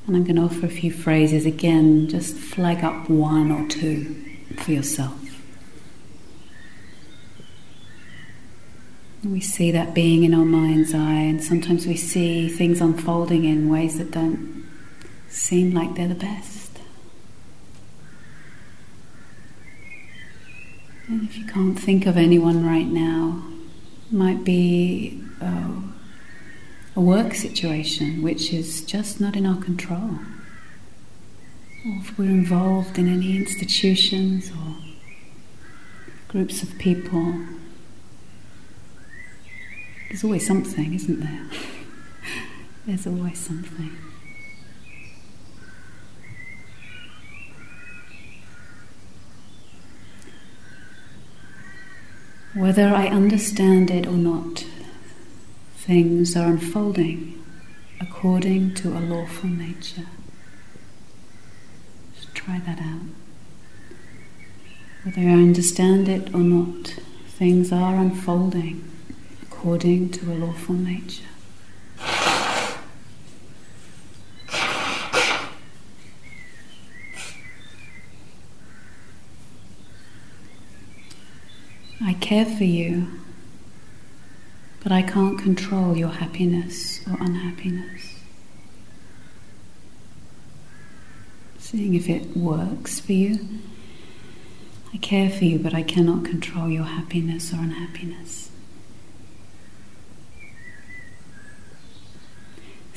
And 0.07 0.17
I'm 0.17 0.25
going 0.25 0.37
to 0.37 0.43
offer 0.43 0.67
a 0.67 0.71
few 0.71 0.93
phrases 0.93 1.47
again, 1.47 2.09
just 2.09 2.37
flag 2.37 2.83
up 2.83 3.09
one 3.09 3.53
or 3.53 3.69
two 3.69 4.17
for 4.57 4.73
yourself. 4.73 5.30
We 9.23 9.41
see 9.41 9.71
that 9.73 9.93
being 9.93 10.25
in 10.25 10.33
our 10.33 10.47
mind's 10.47 10.95
eye, 10.95 11.21
and 11.21 11.45
sometimes 11.45 11.87
we 11.87 11.97
see 11.97 12.49
things 12.49 12.81
unfolding 12.81 13.45
in 13.45 13.69
ways 13.69 13.99
that 13.99 14.13
don't 14.13 14.67
seem 15.29 15.75
like 15.75 15.95
they're 15.95 16.09
the 16.09 16.15
best. 16.15 16.79
And 21.07 21.29
if 21.29 21.37
you 21.37 21.45
can't 21.45 21.79
think 21.79 22.07
of 22.07 22.17
anyone 22.17 22.65
right 22.65 22.87
now, 22.87 23.43
might 24.11 24.43
be 24.43 25.23
uh, 25.43 25.83
a 26.97 27.01
work 27.01 27.35
situation 27.35 28.23
which 28.23 28.53
is 28.53 28.83
just 28.83 29.21
not 29.21 29.37
in 29.37 29.45
our 29.45 29.61
control. 29.61 30.19
Or 31.85 31.97
if 32.01 32.19
we're 32.19 32.25
involved 32.25 32.99
in 32.99 33.07
any 33.07 33.37
institutions 33.37 34.51
or 34.51 34.77
groups 36.29 36.63
of 36.63 36.79
people, 36.79 37.35
there's 40.11 40.25
always 40.25 40.45
something, 40.45 40.93
isn't 40.93 41.21
there? 41.21 41.47
there's 42.87 43.07
always 43.07 43.39
something. 43.39 43.97
Whether 52.55 52.89
I 52.89 53.07
understand 53.07 53.93
it 53.93 54.09
or 54.09 54.15
not, 54.15 54.67
things 55.77 56.37
are 56.37 56.49
unfolding 56.49 57.41
according 58.01 58.75
to 58.75 58.89
a 58.89 58.99
lawful 58.99 59.49
nature. 59.49 60.07
Just 62.17 62.35
Try 62.35 62.59
that 62.59 62.81
out. 62.81 63.03
Whether 65.05 65.21
I 65.21 65.35
understand 65.35 66.09
it 66.09 66.35
or 66.35 66.41
not, 66.41 66.99
things 67.29 67.71
are 67.71 67.95
unfolding 67.95 68.91
according 69.61 70.09
to 70.09 70.33
a 70.33 70.37
lawful 70.37 70.75
nature. 70.75 71.23
I 82.03 82.15
care 82.21 82.47
for 82.47 82.65
you, 82.65 83.07
but 84.83 84.93
I 84.93 85.03
can't 85.03 85.39
control 85.39 85.95
your 85.95 86.09
happiness 86.09 87.07
or 87.07 87.19
unhappiness. 87.21 88.15
Seeing 91.59 91.93
if 91.93 92.09
it 92.09 92.35
works 92.35 92.99
for 92.99 93.13
you. 93.13 93.47
I 94.95 94.97
care 94.97 95.29
for 95.29 95.45
you, 95.45 95.59
but 95.59 95.75
I 95.75 95.83
cannot 95.83 96.25
control 96.25 96.71
your 96.71 96.85
happiness 96.85 97.53
or 97.53 97.57
unhappiness. 97.57 98.50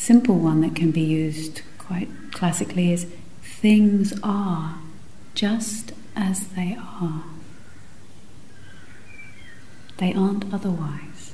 Simple 0.03 0.37
one 0.37 0.59
that 0.59 0.75
can 0.75 0.91
be 0.91 0.99
used 0.99 1.61
quite 1.77 2.09
classically 2.33 2.91
is 2.91 3.07
things 3.41 4.13
are 4.21 4.75
just 5.33 5.93
as 6.13 6.47
they 6.47 6.77
are. 6.77 7.23
They 9.99 10.13
aren't 10.13 10.53
otherwise. 10.53 11.33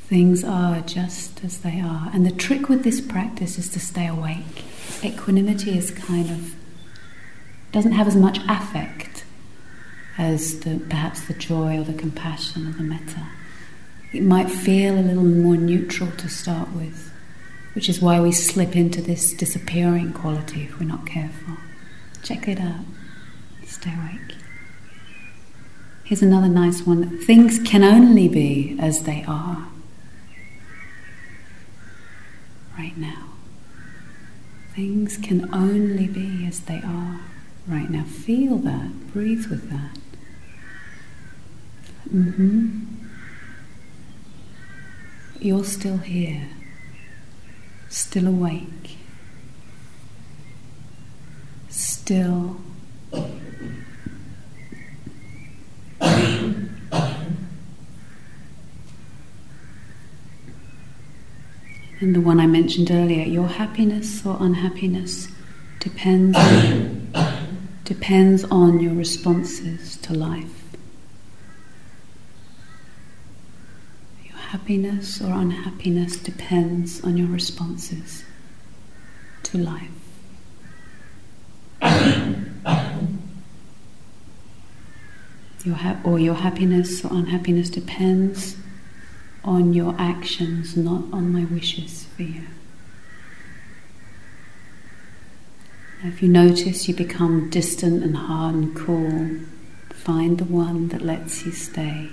Things 0.00 0.44
are 0.44 0.82
just 0.82 1.42
as 1.42 1.60
they 1.60 1.80
are. 1.80 2.10
And 2.12 2.26
the 2.26 2.32
trick 2.32 2.68
with 2.68 2.84
this 2.84 3.00
practice 3.00 3.56
is 3.56 3.70
to 3.70 3.80
stay 3.80 4.06
awake. 4.06 4.64
Equanimity 5.02 5.78
is 5.78 5.90
kind 5.90 6.28
of, 6.28 6.54
doesn't 7.72 7.92
have 7.92 8.08
as 8.08 8.14
much 8.14 8.40
affect 8.46 9.24
as 10.18 10.60
the, 10.60 10.80
perhaps 10.90 11.26
the 11.28 11.32
joy 11.32 11.78
or 11.78 11.84
the 11.84 11.94
compassion 11.94 12.68
or 12.68 12.72
the 12.72 12.82
metta. 12.82 13.26
It 14.16 14.22
might 14.22 14.50
feel 14.50 14.98
a 14.98 15.02
little 15.02 15.22
more 15.22 15.58
neutral 15.58 16.10
to 16.12 16.26
start 16.26 16.72
with, 16.72 17.12
which 17.74 17.86
is 17.86 18.00
why 18.00 18.18
we 18.18 18.32
slip 18.32 18.74
into 18.74 19.02
this 19.02 19.34
disappearing 19.34 20.14
quality 20.14 20.62
if 20.62 20.80
we're 20.80 20.86
not 20.86 21.04
careful. 21.04 21.58
Check 22.22 22.48
it 22.48 22.58
out. 22.58 22.86
Stay 23.66 23.92
awake. 23.92 24.36
Here's 26.02 26.22
another 26.22 26.48
nice 26.48 26.86
one. 26.86 27.18
Things 27.18 27.58
can 27.58 27.84
only 27.84 28.26
be 28.26 28.74
as 28.80 29.02
they 29.02 29.22
are 29.28 29.68
right 32.78 32.96
now. 32.96 33.32
Things 34.74 35.18
can 35.18 35.52
only 35.54 36.08
be 36.08 36.46
as 36.46 36.60
they 36.60 36.80
are 36.80 37.20
right 37.66 37.90
now. 37.90 38.04
Feel 38.04 38.56
that. 38.60 39.12
Breathe 39.12 39.48
with 39.48 39.68
that. 39.68 39.98
Mm-hmm. 42.10 43.05
You're 45.46 45.62
still 45.62 45.98
here, 45.98 46.48
still 47.88 48.26
awake, 48.26 48.96
still 51.68 52.56
And 62.00 62.14
the 62.14 62.20
one 62.20 62.40
I 62.40 62.48
mentioned 62.48 62.90
earlier, 62.90 63.24
your 63.24 63.46
happiness 63.46 64.26
or 64.26 64.36
unhappiness 64.40 65.28
depends 65.78 66.36
depends 67.84 68.42
on 68.42 68.80
your 68.80 68.94
responses 68.94 69.96
to 69.98 70.12
life. 70.12 70.64
Your 74.24 74.35
happiness 74.50 75.20
or 75.20 75.32
unhappiness 75.32 76.16
depends 76.16 77.02
on 77.02 77.16
your 77.16 77.26
responses 77.26 78.24
to 79.42 79.58
life. 79.58 79.90
Your 85.64 85.74
ha- 85.74 86.00
or 86.04 86.20
your 86.20 86.34
happiness 86.34 87.04
or 87.04 87.12
unhappiness 87.12 87.68
depends 87.70 88.56
on 89.44 89.72
your 89.74 89.96
actions, 89.98 90.76
not 90.76 91.02
on 91.12 91.32
my 91.32 91.44
wishes 91.44 92.06
for 92.14 92.22
you. 92.22 92.44
If 96.04 96.22
you 96.22 96.28
notice 96.28 96.86
you 96.86 96.94
become 96.94 97.50
distant 97.50 98.04
and 98.04 98.16
hard 98.16 98.54
and 98.54 98.76
cool, 98.76 99.40
find 99.92 100.38
the 100.38 100.44
one 100.44 100.88
that 100.88 101.02
lets 101.02 101.44
you 101.44 101.50
stay 101.50 102.10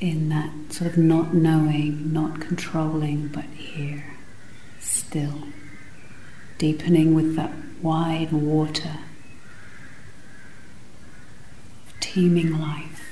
in 0.00 0.30
that 0.30 0.50
sort 0.72 0.90
of 0.90 0.96
not 0.96 1.34
knowing, 1.34 2.12
not 2.12 2.40
controlling, 2.40 3.28
but 3.28 3.44
here, 3.44 4.04
still, 4.78 5.44
deepening 6.58 7.14
with 7.14 7.36
that 7.36 7.52
wide 7.82 8.32
water 8.32 8.98
teeming 12.00 12.58
life. 12.58 13.06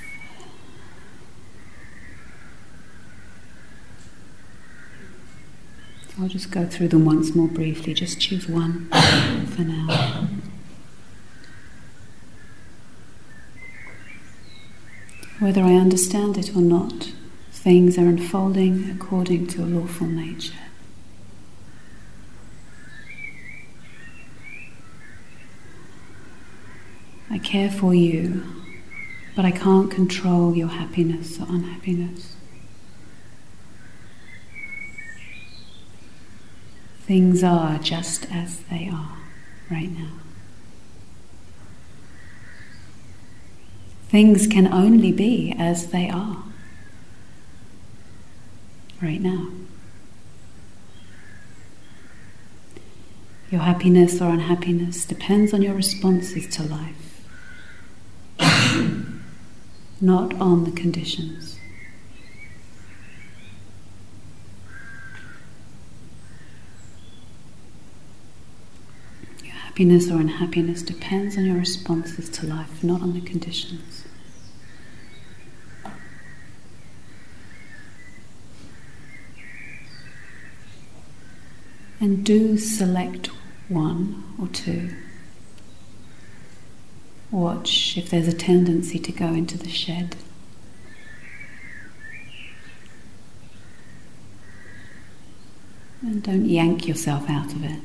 I'll 6.20 6.26
just 6.26 6.50
go 6.50 6.66
through 6.66 6.88
them 6.88 7.04
once 7.04 7.32
more 7.36 7.46
briefly. 7.46 7.94
Just 7.94 8.20
choose 8.20 8.48
one 8.48 8.88
for 9.54 9.62
now. 9.62 10.28
Whether 15.40 15.62
I 15.62 15.74
understand 15.74 16.36
it 16.36 16.56
or 16.56 16.60
not, 16.62 17.12
things 17.52 17.96
are 17.96 18.06
unfolding 18.06 18.90
according 18.90 19.46
to 19.48 19.62
a 19.62 19.66
lawful 19.66 20.08
nature. 20.08 20.58
I 27.30 27.38
care 27.38 27.70
for 27.70 27.94
you, 27.94 28.42
but 29.36 29.44
I 29.44 29.52
can't 29.52 29.90
control 29.90 30.56
your 30.56 30.68
happiness 30.68 31.38
or 31.38 31.46
unhappiness. 31.48 32.34
Things 37.02 37.44
are 37.44 37.78
just 37.78 38.26
as 38.32 38.58
they 38.70 38.88
are 38.92 39.18
right 39.70 39.90
now. 39.90 40.27
Things 44.08 44.46
can 44.46 44.72
only 44.72 45.12
be 45.12 45.54
as 45.58 45.88
they 45.88 46.08
are 46.08 46.42
right 49.02 49.20
now. 49.20 49.48
Your 53.50 53.60
happiness 53.62 54.20
or 54.20 54.30
unhappiness 54.30 55.04
depends 55.04 55.54
on 55.54 55.62
your 55.62 55.74
responses 55.74 56.46
to 56.56 56.62
life, 56.62 57.22
not 60.00 60.34
on 60.34 60.64
the 60.64 60.70
conditions. 60.70 61.57
Happiness 69.78 70.10
or 70.10 70.16
unhappiness 70.16 70.82
depends 70.82 71.38
on 71.38 71.44
your 71.44 71.56
responses 71.56 72.28
to 72.30 72.44
life, 72.44 72.82
not 72.82 73.00
on 73.00 73.12
the 73.12 73.20
conditions. 73.20 74.04
And 82.00 82.26
do 82.26 82.58
select 82.58 83.28
one 83.68 84.24
or 84.36 84.48
two. 84.48 84.90
Watch 87.30 87.96
if 87.96 88.10
there's 88.10 88.26
a 88.26 88.32
tendency 88.32 88.98
to 88.98 89.12
go 89.12 89.26
into 89.26 89.56
the 89.56 89.68
shed. 89.68 90.16
And 96.02 96.20
don't 96.24 96.46
yank 96.46 96.88
yourself 96.88 97.30
out 97.30 97.52
of 97.52 97.62
it. 97.62 97.78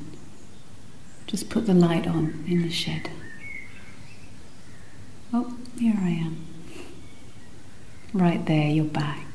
Just 1.27 1.49
put 1.49 1.65
the 1.65 1.73
light 1.73 2.07
on 2.07 2.43
in 2.47 2.61
the 2.61 2.69
shed. 2.69 3.09
Oh, 5.33 5.55
here 5.79 5.95
I 5.97 6.09
am. 6.09 6.45
Right 8.13 8.45
there, 8.45 8.69
you're 8.69 8.85
back. 8.85 9.25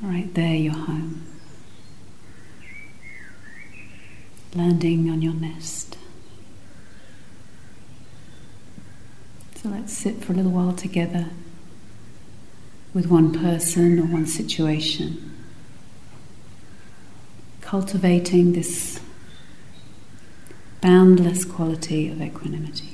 Right 0.00 0.32
there, 0.34 0.54
you're 0.54 0.72
home. 0.72 1.24
Landing 4.54 5.08
on 5.08 5.22
your 5.22 5.34
nest. 5.34 5.96
So 9.56 9.68
let's 9.68 9.96
sit 9.96 10.24
for 10.24 10.32
a 10.32 10.36
little 10.36 10.50
while 10.50 10.72
together 10.72 11.30
with 12.92 13.06
one 13.06 13.32
person 13.32 13.98
or 14.00 14.06
one 14.06 14.26
situation 14.26 15.32
cultivating 17.72 18.52
this 18.52 19.00
boundless 20.82 21.44
quality 21.44 22.08
of 22.08 22.20
equanimity. 22.20 22.91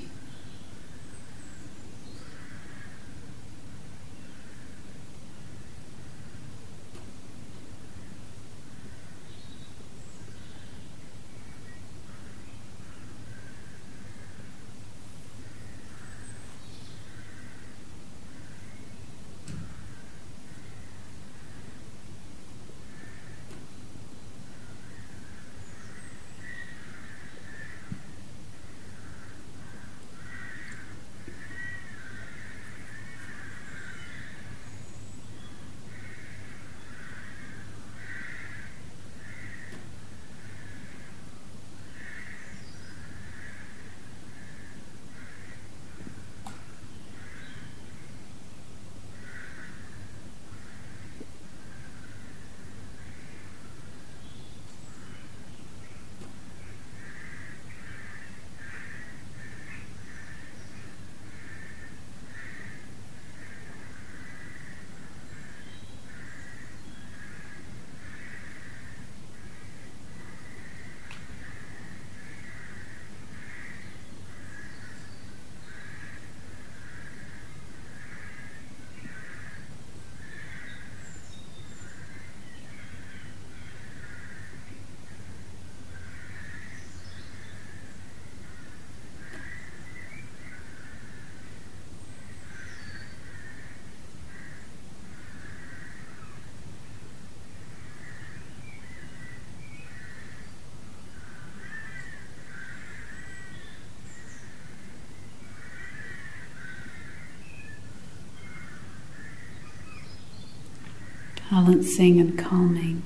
Balancing 111.50 112.20
and 112.20 112.38
calming. 112.38 113.02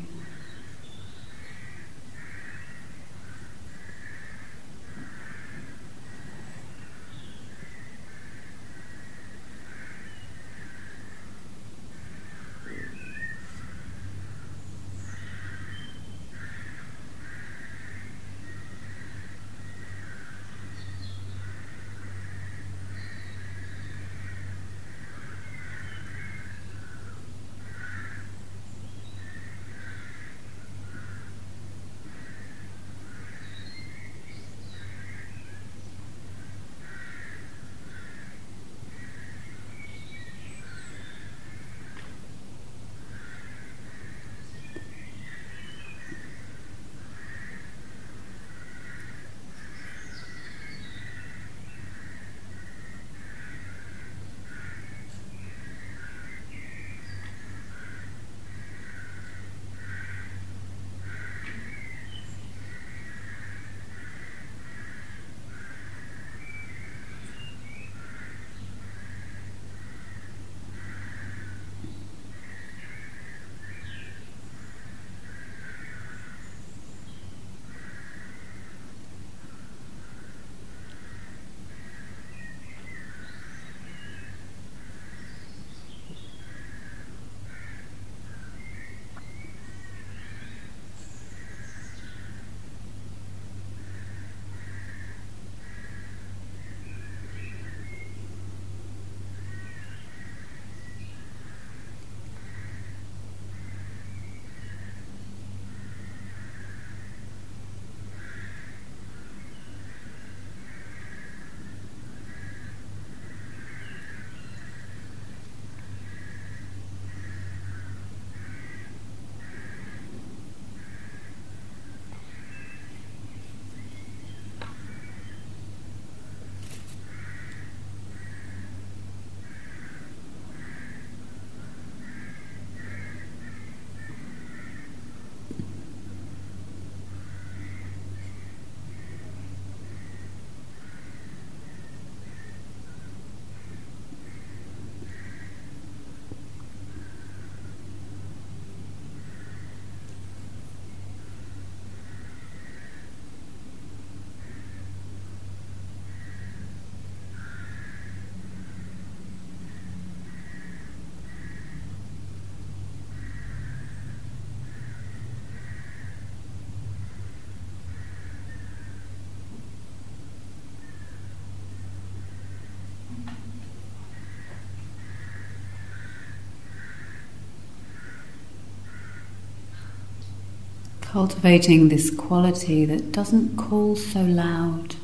Cultivating 181.13 181.91
this 181.91 182.09
quality 182.09 182.87
that 182.87 183.13
doesn't 183.13 183.59
call 183.59 183.97
so 183.97 184.23
loud. 184.23 184.97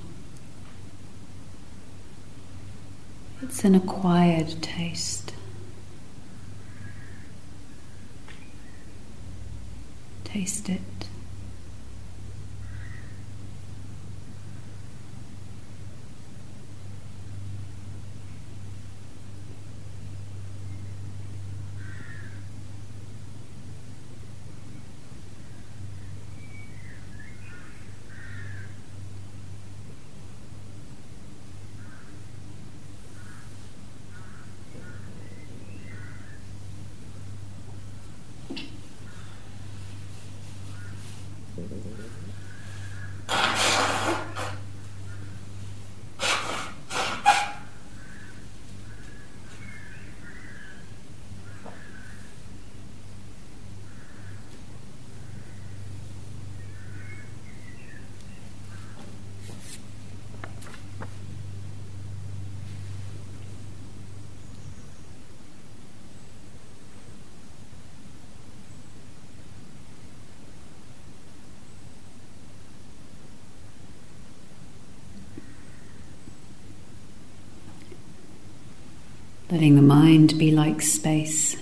It's 3.42 3.62
an 3.62 3.74
acquired 3.74 4.62
taste. 4.62 5.34
Taste 10.24 10.70
it. 10.70 10.97
Letting 79.50 79.76
the 79.76 79.82
mind 79.82 80.38
be 80.38 80.50
like 80.50 80.82
space. 80.82 81.56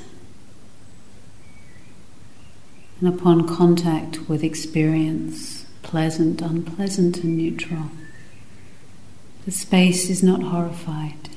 And 3.01 3.09
upon 3.09 3.47
contact 3.47 4.29
with 4.29 4.43
experience, 4.43 5.67
pleasant, 5.83 6.41
unpleasant, 6.41 7.23
and 7.23 7.37
neutral, 7.37 7.91
the 9.45 9.53
space 9.53 10.11
is 10.11 10.23
not 10.23 10.43
horrified, 10.43 11.29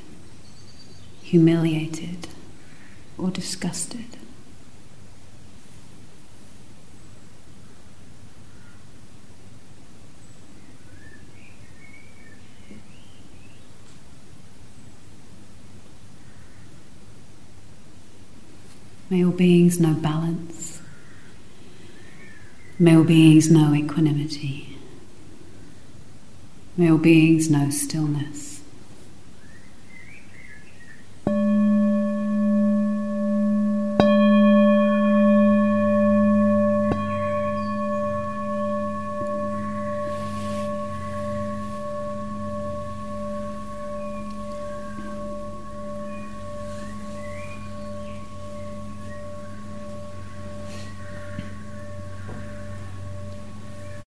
humiliated, 1.21 2.27
or 3.17 3.29
disgusted. 3.29 4.18
May 19.09 19.25
all 19.25 19.31
beings 19.31 19.79
know 19.79 19.95
balance. 19.95 20.81
May 22.77 22.95
all 22.95 23.03
beings 23.03 23.49
know 23.49 23.73
equanimity. 23.73 24.77
May 26.77 26.91
all 26.91 26.97
beings 26.99 27.49
know 27.49 27.71
stillness. 27.71 28.58